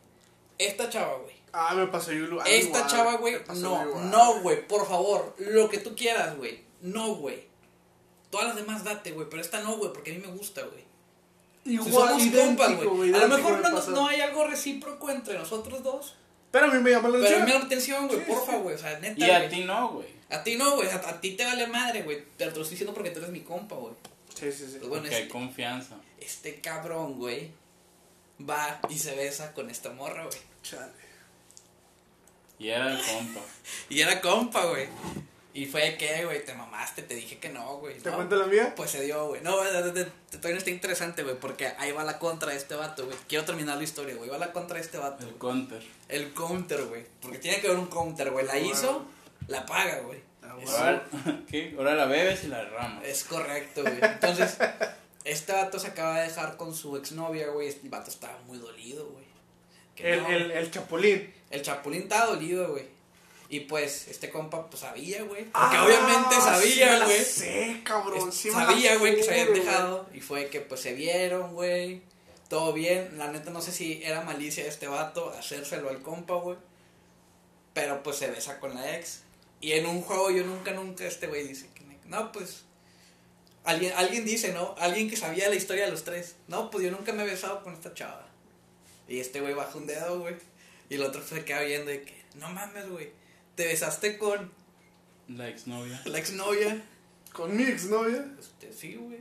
[0.58, 1.37] esta chava, güey.
[1.54, 4.12] Ah, me pasó yo algo Esta igual, chava, me güey, no, igual.
[4.12, 6.62] no, güey, por favor, lo que tú quieras, güey.
[6.82, 7.46] No, güey.
[8.30, 10.86] Todas las demás date, güey, pero esta no, güey, porque a mí me gusta, güey.
[11.66, 13.14] Igual, somos compas, güey.
[13.14, 16.16] A lo mejor me no, no hay algo recíproco entre nosotros dos.
[16.52, 17.42] Pero a mí me llama la Pero atención.
[17.46, 18.58] me llama la atención, güey, Sí, porfa, sí.
[18.60, 18.76] güey.
[18.76, 19.26] O sea, neta.
[19.28, 20.08] Y a ti no, güey.
[20.30, 20.90] A ti no, güey.
[20.90, 22.24] A, a ti te vale madre, güey.
[22.38, 23.94] Te lo estoy diciendo porque tú eres mi compa, güey.
[24.34, 24.78] Sí, sí, sí.
[24.78, 25.96] Pues bueno, Porque hay este, confianza.
[26.22, 27.52] este cabrón, güey,
[28.50, 30.38] va y se besa con esta morra, güey.
[30.64, 30.92] Chale.
[32.60, 33.42] Y era el compa.
[33.90, 34.88] Y era compa, güey.
[35.54, 37.98] Y fue que, güey, te mamaste, te dije que no, güey.
[37.98, 38.16] ¿Te ¿no?
[38.18, 38.74] cuento la mía?
[38.76, 39.42] Pues se dio, güey.
[39.42, 42.58] No, de- de- de- todavía no está interesante, güey, porque ahí va la contra de
[42.58, 43.18] este vato, güey.
[43.28, 44.30] Quiero terminar la historia, güey.
[44.30, 45.26] Va la contra de este vato.
[45.28, 45.84] El counter.
[46.10, 47.06] El counter, güey.
[47.22, 48.46] Porque tiene que haber un counter, güey.
[48.46, 49.06] La Ah, hizo,
[49.48, 50.20] la paga, güey.
[50.44, 50.56] Ah.
[50.68, 51.06] Ahora,
[51.50, 51.74] ¿qué?
[51.78, 53.04] Ahora la bebes y la derramas.
[53.04, 53.98] Es correcto, güey.
[54.00, 54.58] Entonces,
[55.24, 57.68] este vato se acaba de dejar con su exnovia, güey.
[57.68, 59.26] Este vato estaba muy dolido, güey.
[59.98, 60.30] El, no.
[60.30, 61.34] el, el chapulín.
[61.50, 62.86] El chapulín estaba dolido, güey.
[63.50, 65.46] Y pues, este compa, pues sabía, güey.
[65.46, 67.24] Porque Ah, obviamente sabía, güey.
[67.24, 68.32] sé, cabrón.
[68.34, 70.06] sí la sabía, güey, que se habían dejado.
[70.14, 72.02] Y fue que, pues, se vieron, güey.
[72.50, 73.18] Todo bien.
[73.18, 76.58] La neta, no sé si era malicia de este vato hacérselo al compa, güey.
[77.74, 79.22] Pero, pues, se besa con la ex.
[79.62, 82.64] Y en un juego, yo nunca, nunca, este güey dice que, no, pues...
[83.64, 84.76] Alguien, alguien dice, ¿no?
[84.80, 86.36] Alguien que sabía la historia de los tres.
[86.48, 88.26] No, pues yo nunca me he besado con esta chava.
[89.10, 90.36] Y este güey baja un dedo, güey.
[90.90, 93.12] Y el otro se queda viendo de que, no mames, güey.
[93.56, 94.52] Te besaste con
[95.28, 96.02] La exnovia.
[96.06, 96.82] la exnovia.
[97.34, 98.26] Con mi exnovia.
[98.40, 99.20] Este, sí, güey.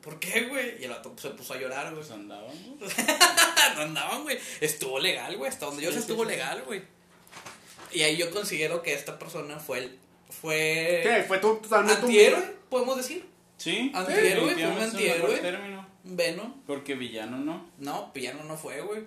[0.00, 0.80] ¿Por qué, güey?
[0.80, 1.96] Y el vato se puso a llorar, güey.
[2.02, 2.86] Pues andaban, ¿no?
[3.76, 4.38] no andaban, güey.
[4.60, 5.50] Estuvo legal, güey.
[5.50, 6.30] Hasta donde yo sé sí, estuvo sí.
[6.30, 6.82] legal, güey.
[7.92, 9.98] Y ahí yo considero que esta persona fue el.
[10.28, 11.00] Fue.
[11.02, 11.24] ¿Qué?
[11.26, 13.26] Fue to- totalmente Antihéroe, podemos decir.
[13.56, 13.90] Sí.
[13.94, 15.84] Antihéroe, fue un antihéroe.
[16.04, 16.62] Venom.
[16.66, 17.70] Porque villano no.
[17.78, 19.06] No, villano no fue, güey.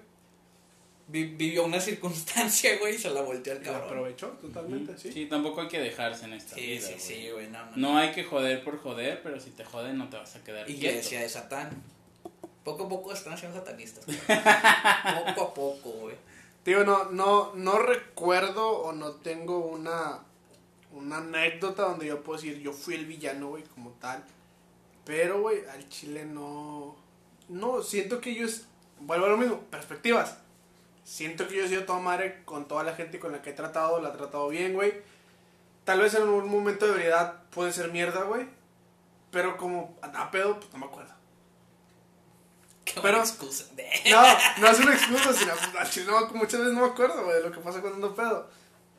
[1.09, 3.83] Vi- vivió una circunstancia, güey, y se la volteó al cabrón.
[3.85, 5.11] aprovechó totalmente, sí.
[5.11, 6.81] Sí, tampoco hay que dejarse en esta Sí, vida.
[6.81, 6.99] sí, güey.
[6.99, 7.47] sí, güey.
[7.49, 7.71] No, no.
[7.77, 10.65] No hay que joder por joder, pero si te joden no te vas a quedar
[10.65, 10.79] quieto.
[10.85, 11.81] Iglesia de Satán.
[12.65, 14.05] Poco a poco están siendo satanistas.
[14.05, 14.17] güey.
[14.27, 16.15] poco a poco, güey.
[16.65, 20.19] Digo, no, no, no recuerdo o no tengo una,
[20.91, 24.21] una anécdota donde yo puedo decir, yo fui el villano, güey, como tal.
[25.05, 26.97] Pero, güey, al chile no...
[27.47, 28.65] No, siento que yo es...
[28.99, 30.37] Vuelvo a lo mismo, perspectivas.
[31.07, 33.53] Siento que yo he sido toda madre con toda la gente con la que he
[33.53, 34.93] tratado, la he tratado bien, güey.
[35.85, 38.45] Tal vez en un momento de veredad puede ser mierda, güey.
[39.31, 41.13] Pero como a pedo, pues no me acuerdo.
[42.83, 43.67] Qué Pero- excusa.
[44.11, 44.21] No,
[44.57, 47.51] no es una excusa, sino pues, no, muchas veces no me acuerdo, güey, de lo
[47.53, 48.49] que pasa cuando ando pedo.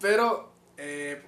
[0.00, 1.22] Pero, eh,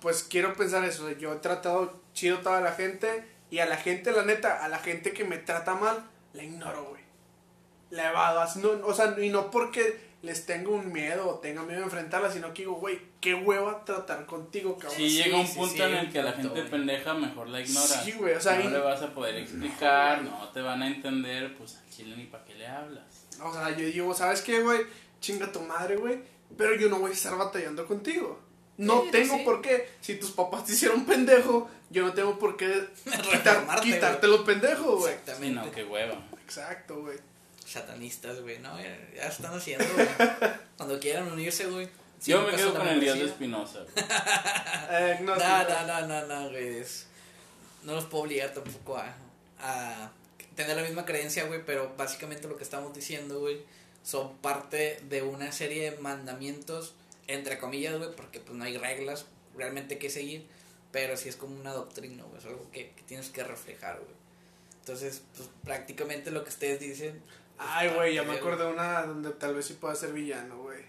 [0.00, 1.08] pues quiero pensar eso.
[1.12, 4.66] Yo he tratado chido a toda la gente y a la gente, la neta, a
[4.66, 7.02] la gente que me trata mal, la ignoro, güey.
[7.90, 8.44] La evado.
[8.56, 12.30] No, o sea, y no porque les tengo un miedo o tenga miedo de enfrentarla,
[12.30, 14.96] sino que digo, güey, qué hueva tratar contigo, cabrón.
[14.98, 16.68] Si Sí, llega un sí, punto sí, en el que la gente güey.
[16.70, 18.04] pendeja mejor la ignoras.
[18.04, 20.86] Sí, güey, o sea, no y- le vas a poder explicar, no te van a
[20.88, 23.26] entender, pues al chile ni para qué le hablas.
[23.42, 24.80] O sea, yo digo, ¿sabes qué, güey?
[25.20, 26.18] Chinga tu madre, güey.
[26.58, 28.40] Pero yo no voy a estar batallando contigo.
[28.78, 29.42] No Sí, tengo sí.
[29.44, 29.88] por qué.
[30.00, 32.88] Si tus papás te hicieron pendejo, yo no tengo por qué
[33.30, 35.14] quitar, quitártelo pendejo, güey.
[35.14, 35.60] Sí, Exactamente.
[35.66, 36.14] no, qué hueva.
[36.44, 37.18] Exacto, güey.
[37.66, 38.78] Satanistas, güey, ¿no?
[38.80, 40.08] Ya, ya están haciendo, güey.
[40.76, 41.86] Cuando quieran unirse, güey.
[42.24, 43.24] Yo Cinco me quedo con el dios de.
[43.26, 43.80] Espinosa.
[44.90, 46.78] Eh, no, No, no, no, no, no, güey.
[46.78, 47.06] es-
[47.82, 49.12] No los puedo obligar tampoco a,
[49.60, 50.10] a
[50.54, 53.60] tener la misma creencia, güey, pero básicamente lo que estamos diciendo, güey,
[54.04, 56.94] son parte de una serie de mandamientos,
[57.26, 60.46] entre comillas, güey, porque pues no hay reglas realmente que seguir,
[60.92, 64.14] pero sí es como una doctrina, güey, es algo que, que tienes que reflejar, güey.
[64.80, 67.20] Entonces, pues prácticamente lo que ustedes dicen...
[67.58, 70.80] Ay, güey, ya me acordé de una donde tal vez sí pueda ser villano, güey.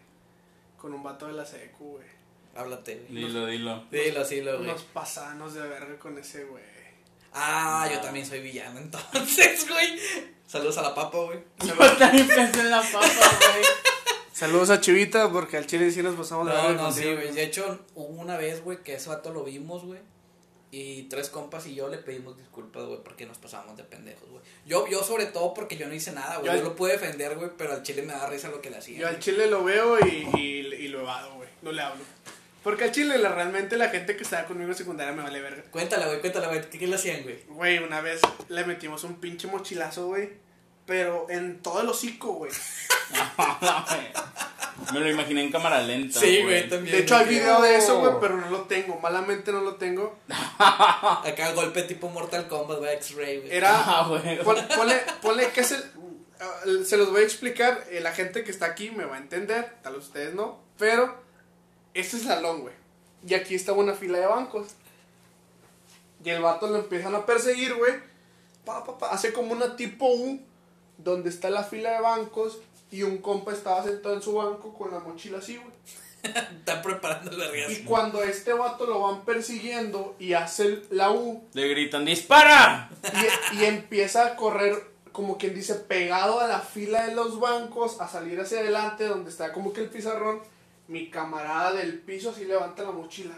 [0.78, 2.08] Con un vato de la secu, güey.
[2.56, 3.24] Háblate, güey.
[3.24, 3.84] Dilo, dilo.
[3.92, 4.70] Dilo, dilo, güey.
[4.70, 6.64] Unos pasanos de verga con ese, güey.
[7.34, 8.02] Ah, yo No.
[8.02, 10.00] también soy villano, entonces, güey.
[10.46, 11.40] Saludos a la papa, güey.
[11.66, 13.66] Yo también pensé en la papa, güey.
[14.32, 17.22] Saludos a Chivita, porque al chile sí nos pasamos de No, verga no, sí, contigo,
[17.22, 17.34] güey.
[17.34, 20.00] De hecho, hubo una vez, güey, que ese vato lo vimos, güey.
[20.70, 24.44] Y tres compas y yo le pedimos disculpas, güey, porque nos pasamos de pendejos, güey.
[24.66, 26.52] Yo, yo sobre todo porque yo no hice nada, güey.
[26.52, 28.78] Yo- Yo lo pude defender, güey, pero al chile me da risa lo que le
[28.78, 29.00] hacía.
[29.00, 30.42] Yo al chile lo veo y, y,
[30.76, 31.48] y lo evado, güey.
[31.62, 32.04] No le hablo.
[32.64, 35.64] Porque al chile la, realmente la gente que estaba conmigo en secundaria me vale verga.
[35.72, 36.70] Cuéntala, güey, cuéntala, güey.
[36.70, 37.40] ¿Qué, qué le hacían, güey?
[37.48, 40.32] Güey, una vez le metimos un pinche mochilazo, güey.
[40.86, 42.52] Pero en todo el hocico, güey.
[44.80, 44.94] Güey.
[44.94, 46.20] Me lo imaginé en cámara lenta.
[46.20, 46.70] también.
[46.86, 47.36] De hecho, hay güey.
[47.40, 49.00] video de eso, güey, pero no lo tengo.
[49.00, 50.18] Malamente no lo tengo.
[50.60, 53.52] Acá golpe tipo Mortal Kombat, güey, X-Ray, güey.
[53.56, 53.72] Era.
[53.86, 54.44] Ah, güey.
[54.44, 55.84] pon- ponle, ponle que es el.
[56.40, 57.84] ah, Se los voy a explicar.
[57.90, 59.78] eh, La gente que está aquí me va a entender.
[59.82, 60.60] Tal vez ustedes no.
[60.78, 61.26] Pero.
[61.94, 62.74] Este es salón, güey.
[63.28, 64.68] Y aquí está una fila de bancos.
[66.24, 67.94] Y el vato lo empiezan a perseguir, güey.
[68.66, 70.40] pa, pa, pa, hace como una tipo U,
[70.98, 72.60] donde está la fila de bancos,
[72.92, 75.70] y un compa estaba sentado en su banco con la mochila así, güey.
[76.24, 77.72] Está preparando el vergazo.
[77.72, 82.90] Y cuando este vato lo van persiguiendo y hace el- la U, Le gritan, ¡dispara!
[83.54, 84.76] y, y empieza a correr,
[85.12, 89.30] como quien dice, pegado a la fila de los bancos, a salir hacia adelante, donde
[89.30, 90.42] está como que el pizarrón,
[90.88, 93.36] mi camarada del piso así levanta la mochila.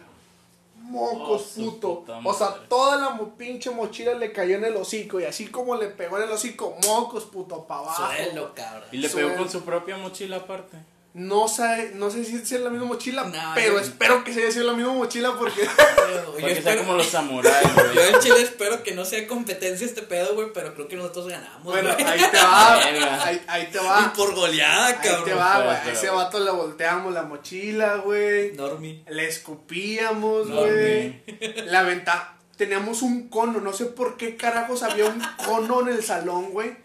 [0.82, 2.04] Mocos, Oh, puto.
[2.24, 2.62] O sea, madre.
[2.68, 5.20] toda la mo- pinche mochila le cayó en el hocico.
[5.20, 8.08] Y así como le pegó en el hocico, mocos, puto, para abajo.
[8.08, 8.90] Suelo, cabrón.
[8.92, 10.78] Y le pegó con su propia mochila aparte.
[11.16, 14.42] No sé, no sé si es la misma mochila, No, pero yo- espero que se
[14.44, 15.62] haya sido la misma mochila porque...
[15.66, 18.14] Yo Para que sea espero- como los samuráis, Yo güey.
[18.14, 21.64] en Chile espero que no sea competencia este pedo, güey, pero creo que nosotros ganamos,
[21.64, 22.74] bueno, ahí te va,
[23.26, 24.14] ahí, ahí te Y va.
[24.16, 25.40] por goleada, Ahí te cabrón.
[25.40, 25.76] va, güey.
[25.78, 28.54] A ese vato le volteamos la mochila, güey.
[28.54, 29.04] Normi.
[29.10, 31.24] Le escupíamos, güey.
[31.66, 32.36] La venta.
[32.56, 33.60] Teníamos un cono.
[33.62, 36.76] No sé por qué carajos había un cono en el salón, güey.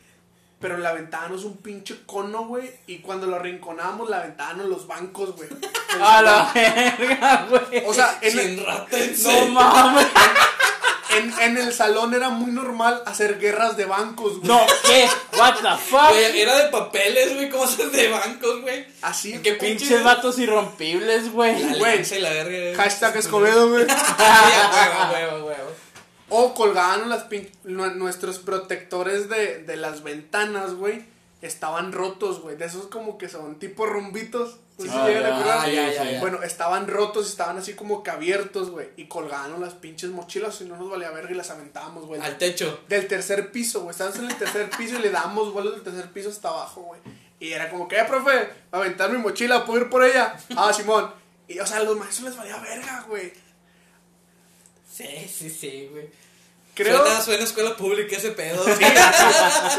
[0.64, 2.70] Pero la aventábamos un pinche cono, güey.
[2.86, 5.50] Y cuando lo arrinconábamos, la aventábamos los bancos, güey.
[6.02, 7.84] A la verga, güey.
[7.84, 10.06] O sea, en, Sin rata en No mames.
[11.10, 14.48] en, en el salón era muy normal hacer guerras de bancos, güey.
[14.48, 15.06] No, ¿qué?
[15.36, 16.08] What the fuck?
[16.08, 18.86] Güey, era de papeles, güey, cosas de bancos, güey.
[19.02, 19.38] Así.
[19.42, 21.78] ¿Qué Pinches vatos irrompibles, güey.
[21.78, 22.20] Güey.
[22.20, 22.82] la verga.
[22.82, 23.84] Hashtag Escobedo, güey.
[23.86, 25.73] Huevo, huevo, huevo.
[26.36, 31.04] O colgaban las pin- nu- nuestros protectores de, de las ventanas, güey.
[31.42, 32.56] Estaban rotos, güey.
[32.56, 33.84] De esos como que son tipo
[34.86, 36.20] sé si Ah, ya, ah, ya, ya, ya.
[36.20, 38.88] Bueno, estaban rotos, estaban así como que abiertos, güey.
[38.96, 42.20] Y colgaban las pinches mochilas y no nos valía verga y las aventábamos, güey.
[42.20, 42.80] Al techo.
[42.88, 43.90] Del tercer piso, güey.
[43.92, 47.00] Estábamos en el tercer piso y le damos vuelos del tercer piso hasta abajo, güey.
[47.38, 50.34] Y era como que, eh, profe, a aventar mi mochila, ¿puedo ir por ella?
[50.56, 51.12] Ah, Simón.
[51.46, 53.32] Y, o sea, a los maestros les valía verga, güey.
[54.90, 56.08] Sí, sí, sí, güey.
[56.74, 57.02] Creo.
[57.04, 58.64] Suena, suena escuela pública ese pedo.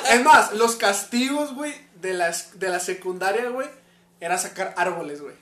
[0.09, 3.67] Es más, los castigos, güey, de la, es- de la secundaria, güey,
[4.19, 5.35] era sacar árboles, güey.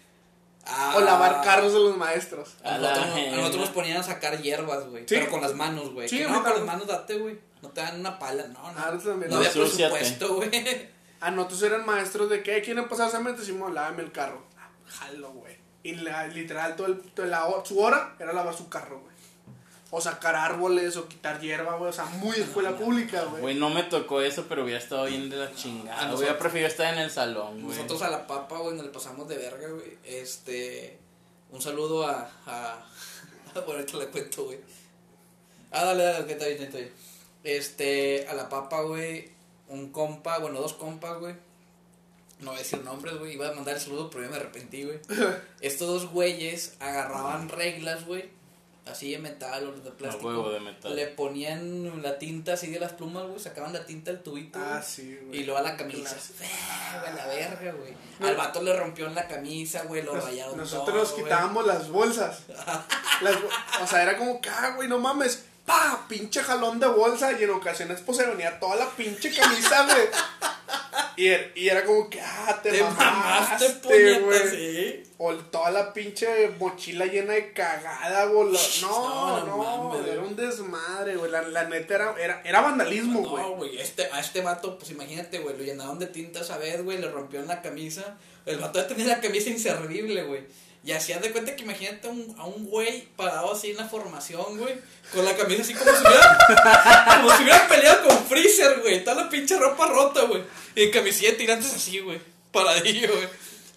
[0.66, 2.52] Ah, O lavar carros de los maestros.
[2.64, 3.36] A nosotros, a verga.
[3.36, 5.04] nosotros nos ponían a sacar hierbas, güey.
[5.04, 5.16] Sí.
[5.16, 6.08] Pero con las manos, güey.
[6.08, 7.38] Sí, no, con las manos date, güey.
[7.62, 8.80] No te dan una pala, no, no.
[8.80, 9.30] Ah, también.
[9.30, 10.90] no había presupuesto, güey.
[11.20, 14.44] A nosotros eran maestros de que quieren pasar cemento, Simón, lávame el carro.
[14.58, 15.58] Ah, Jalo, güey.
[15.84, 19.13] Y la- literal, todo el, toda la su hora era lavar su carro, güey.
[19.96, 21.92] O sacar árboles, o quitar hierba, güey.
[21.92, 23.42] O sea, muy escuela pública, güey.
[23.44, 25.98] Güey, no me tocó eso, pero hubiera estado bien de la chingada.
[25.98, 27.76] nosotros- Hubiera preferido estar en el salón, güey.
[27.78, 29.98] Nosotros a la papa, güey, nos le pasamos de verga, güey.
[30.04, 30.98] Este.
[31.52, 32.28] Un saludo a.
[32.48, 32.84] a
[33.54, 34.58] bueno, ahorita le cuento, güey.
[35.72, 36.92] Ah, dale, dale, que está bien, está bien.
[37.44, 38.28] Este.
[38.28, 39.30] A la papa, güey.
[39.68, 41.36] Un compa, bueno, dos compas, güey.
[42.40, 43.34] No voy a decir nombres, güey.
[43.34, 44.98] Iba a mandar el saludo, pero ya me arrepentí, güey.
[45.62, 48.42] Estos dos güeyes agarraban reglas, güey.
[48.86, 50.28] Así de metal o de plástico.
[50.28, 50.94] huevo de metal.
[50.94, 53.40] Le ponían la tinta así de las plumas, güey.
[53.40, 54.60] Sacaban la tinta del tubito.
[54.62, 55.40] Ah, sí, güey.
[55.40, 56.18] Y luego a la camisa.
[57.00, 57.94] Güey, la verga, güey.
[58.30, 61.88] Al vato le rompió en la camisa, güey, lo Nos- rayaron nosotros todo, quitábamos las
[61.90, 62.42] bolsas.
[63.22, 63.38] Las
[63.82, 65.46] o sea, era como que, ah, güey, no mames.
[65.66, 67.32] Pa, pinche jalón de bolsa.
[67.40, 70.08] Y en ocasiones, pues se venía toda la pinche camisa, güey.
[71.16, 74.50] Y, er- y era como que, ah, te, Te mamaste, mamaste, puñeta, güey.
[74.50, 75.04] sí.
[75.18, 78.52] O toda la pinche mochila llena de cagada, güey.
[78.82, 79.58] No, No, no,
[79.92, 81.32] mames, era un desmadre, güey.
[81.32, 83.44] La, la neta era, era, era vandalismo, güey.
[83.44, 86.84] No, güey, este, a este vato, pues imagínate, güey, lo llenaron de tinta esa vez,
[86.84, 88.18] güey, le rompió en la camisa.
[88.46, 90.42] El vato ya tenía la camisa inservible, güey.
[90.86, 93.88] Y hacías de cuenta que imagínate a un, a un güey parado así en la
[93.88, 94.76] formación, güey,
[95.14, 96.38] con la camisa así como si hubiera,
[97.16, 99.04] como si hubiera peleado con Freezer, güey.
[99.04, 100.44] Toda la pinche ropa rota, güey.
[100.76, 102.20] Y en camiseta tirantes así, güey.
[102.52, 103.30] Paradillo, güey.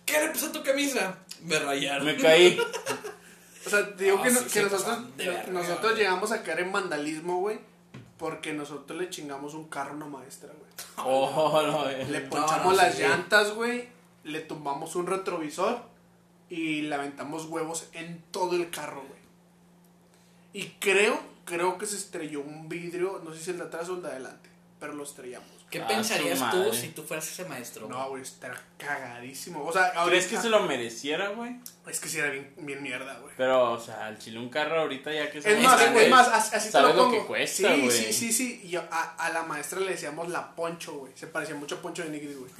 [0.04, 1.18] ¿Qué le pasó a tu camisa?
[1.42, 2.06] Me rayaron.
[2.06, 2.58] Me caí.
[3.64, 4.86] O sea, te digo No, que, no- nosotros,
[5.48, 5.96] nosotros güey.
[5.96, 7.58] llegamos a caer en vandalismo, güey.
[8.16, 10.70] Porque nosotros le chingamos un carro a una maestra, güey.
[11.04, 12.28] Oh, no, Le güey.
[12.30, 13.02] ponchamos no, las sí.
[13.02, 13.88] llantas, güey.
[14.22, 15.80] Le tumbamos un retrovisor.
[16.48, 19.20] Y le aventamos huevos en todo el carro, güey.
[20.52, 23.20] Y creo, creo que se estrelló un vidrio.
[23.24, 24.48] No sé si el de atrás o el de adelante.
[24.80, 25.48] Pero lo estrellamos.
[25.70, 27.88] ¿Qué Ah, pensarías tú si tú fueras ese maestro?
[27.88, 29.64] No, güey, está cagadísimo.
[29.64, 30.04] O sea, ahorita.
[30.06, 31.56] ¿Crees que se lo mereciera, güey?
[31.88, 33.34] Es que sí era bien, bien mierda, güey.
[33.36, 36.54] Pero, o sea, al chile un carro ahorita ya que Es más, es más, así
[36.54, 37.26] así te sabes lo lo que pongo.
[37.28, 37.90] cuesta, sí, güey.
[37.90, 38.60] sí, sí, sí.
[38.64, 41.12] Y yo- a, a la maestra le decíamos la poncho, güey.
[41.16, 42.52] Se parecía mucho a Poncho de Nigris, güey.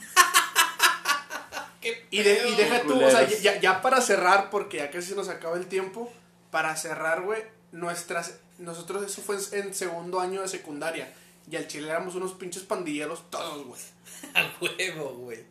[1.94, 2.56] ¿Qué Y, de- y pedo?
[2.56, 5.66] deja tú, o sea, ya, ya para cerrar, porque ya casi se nos acaba el
[5.66, 6.12] tiempo.
[6.50, 8.34] Para cerrar, güey, nuestras.
[8.58, 11.12] Nosotros, eso fue en segundo año de secundaria.
[11.50, 13.80] Y al chile éramos unos pinches pandilleros todos, güey.
[14.34, 15.44] A huevo, güey.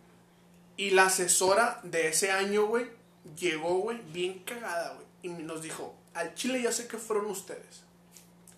[0.78, 2.88] Y la asesora de ese año, güey,
[3.40, 5.06] llegó, güey, bien cagada, güey.
[5.24, 7.84] Y nos dijo: Al chile ya sé que fueron ustedes.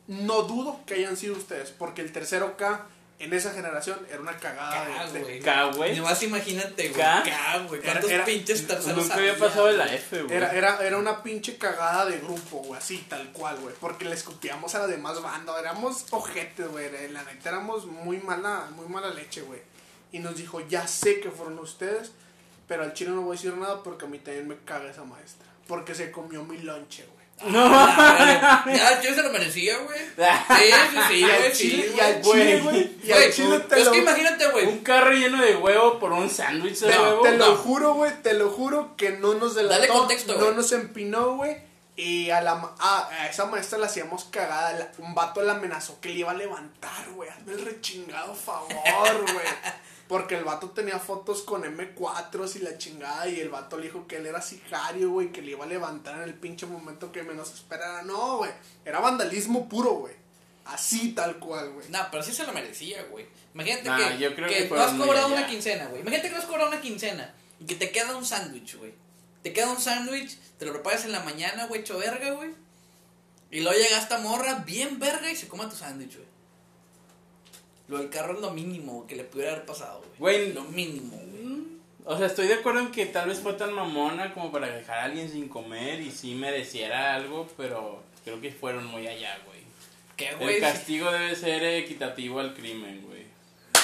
[0.07, 2.87] no dudo que hayan sido ustedes, porque el tercero K
[3.19, 5.39] en esa generación era una cagada K, de- de, güey.
[5.39, 5.95] K, güey.
[5.95, 7.01] Nomás imagínate, güey.
[7.01, 7.23] K.
[7.25, 7.81] K, güey.
[7.81, 9.91] Era- ¿Cuántos era- pinches terceros Nunca había pasado de la?
[9.93, 10.35] F, güey.
[10.37, 13.73] Era, era, era una pinche cagada de grupo, güey, así, tal cual, güey.
[13.79, 15.59] Porque le escupíamos a la demás banda.
[15.59, 16.89] Éramos ojetes, güey.
[17.11, 19.61] La neta éramos muy mala, muy mala leche, güey.
[20.11, 22.11] Y nos dijo, ya sé que fueron ustedes,
[22.67, 25.03] pero al chino no voy a decir nada porque a mí también me caga esa
[25.03, 25.47] maestra.
[25.67, 27.16] Porque se comió mi lonche, güey.
[27.39, 28.77] Ah, güey.
[28.77, 29.99] Ya, yo se lo merecía, güey.
[30.17, 31.55] Sí, sí, sí, güey.
[31.55, 32.01] Sí, chile, y güey.
[32.05, 32.91] al chile, güey.
[33.03, 34.65] Y al chile te es que imagínate, güey.
[34.65, 37.21] Un carro lleno de huevo por un sándwich de huevo.
[37.21, 37.55] te lo no.
[37.55, 38.11] juro, güey.
[38.23, 39.75] Te lo juro que no nos delató.
[39.81, 41.57] Dale contexto, no nos empinó, güey.
[41.95, 44.73] Y a, la, a, a esa maestra la hacíamos cagada.
[44.73, 47.29] la- un vato la amenazó que le iba a levantar, güey.
[47.29, 49.45] Hazme el rechingado favor, güey.
[50.07, 53.27] Porque el vato tenía fotos con M4 y la chingada.
[53.27, 55.31] Y el vato le dijo que él era sicario, güey.
[55.31, 58.03] Que le iba a levantar en el pinche momento que menos esperara.
[58.03, 58.51] No, güey.
[58.85, 60.13] Era vandalismo puro, güey.
[60.65, 61.87] Así tal cual, güey.
[61.89, 63.25] No, pero sí se lo merecía, güey.
[63.53, 66.01] Imagínate Nah, que, yo creo que que no has cobrado una quincena, güey.
[66.01, 68.93] Imagínate que no has cobrado una quincena y que te queda un sándwich, güey.
[69.43, 72.51] Te queda un sándwich, te lo preparas en la mañana, güey, hecho verga, güey.
[73.49, 76.27] Y luego llega esta morra bien verga y se come tu sándwich, güey.
[77.87, 80.37] Lo del carro es lo mínimo que le pudiera haber pasado, güey.
[80.39, 80.53] Güey.
[80.53, 81.37] Lo mínimo, güey.
[82.05, 84.99] O sea, estoy de acuerdo en que tal vez fue tan mamona como para dejar
[84.99, 89.57] a alguien sin comer y sí mereciera algo, pero creo que fueron muy allá, güey.
[90.15, 90.59] ¿Qué, El güey?
[90.61, 93.25] castigo debe ser equitativo al crimen, güey.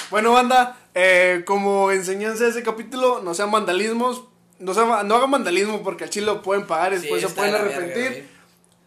[0.10, 4.24] Bueno, banda, eh, como enseñanza de ese capítulo, no sean vandalismos.
[4.60, 7.30] No, sean- no hagan vandalismo porque al chile lo pueden pagar y Sí, después se
[7.30, 8.28] pueden verga, arrepentir.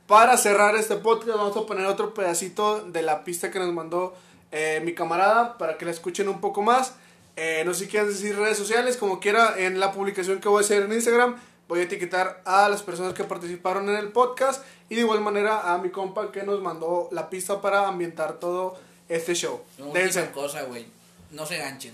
[0.07, 4.17] Para cerrar este podcast, vamos a poner otro pedacito de la pista que nos mandó
[4.53, 6.95] eh, mi camarada para que la escuchen un poco más.
[7.37, 10.63] Eh, no sé si quieren decir redes sociales, como quiera, en la publicación que voy
[10.63, 11.37] a hacer en Instagram,
[11.69, 15.73] voy a etiquetar a las personas que participaron en el podcast y de igual manera
[15.73, 18.79] a mi compa que nos mandó la pista para ambientar todo
[19.09, 19.63] este show.
[19.93, 20.21] Dense.
[20.21, 20.87] última cosa, güey.
[21.31, 21.93] No se ganchen.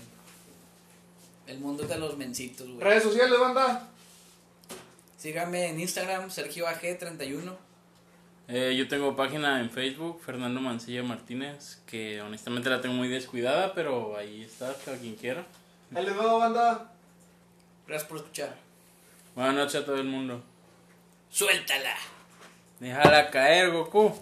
[1.47, 2.79] El mundo es de los mencitos, güey.
[2.79, 3.89] Redes sociales, banda.
[5.17, 7.53] Síganme en Instagram, Sergio AG31.
[8.49, 13.73] Eh, yo tengo página en Facebook, Fernando Mancilla Martínez, que honestamente la tengo muy descuidada,
[13.73, 15.45] pero ahí está, para quien quiera.
[15.95, 16.91] Ahí les va, banda.
[17.87, 18.55] Gracias por escuchar.
[19.35, 20.43] Buenas noches a todo el mundo.
[21.29, 21.95] ¡Suéltala!
[22.79, 24.13] Déjala caer, Goku.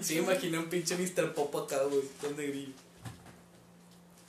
[0.00, 1.34] Sí, imaginé un pinche Mr.
[1.34, 2.72] Pop acá, güey, con de grillo.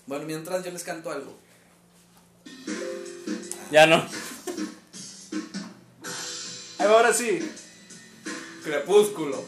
[0.08, 1.38] Bueno, mientras yo les canto algo.
[3.72, 4.04] Ya no.
[6.80, 7.40] Ahora sí.
[8.64, 9.44] Crepúsculo.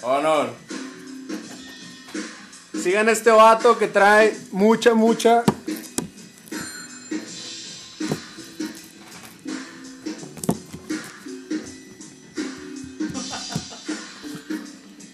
[0.00, 0.50] Honor.
[2.82, 5.44] Sigan este vato que trae mucha, mucha.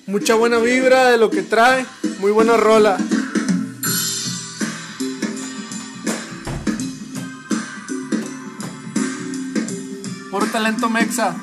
[0.06, 1.84] Mucha buena vibra de lo que trae.
[2.20, 2.96] Muy buena rola.
[10.58, 11.36] Talento mexa.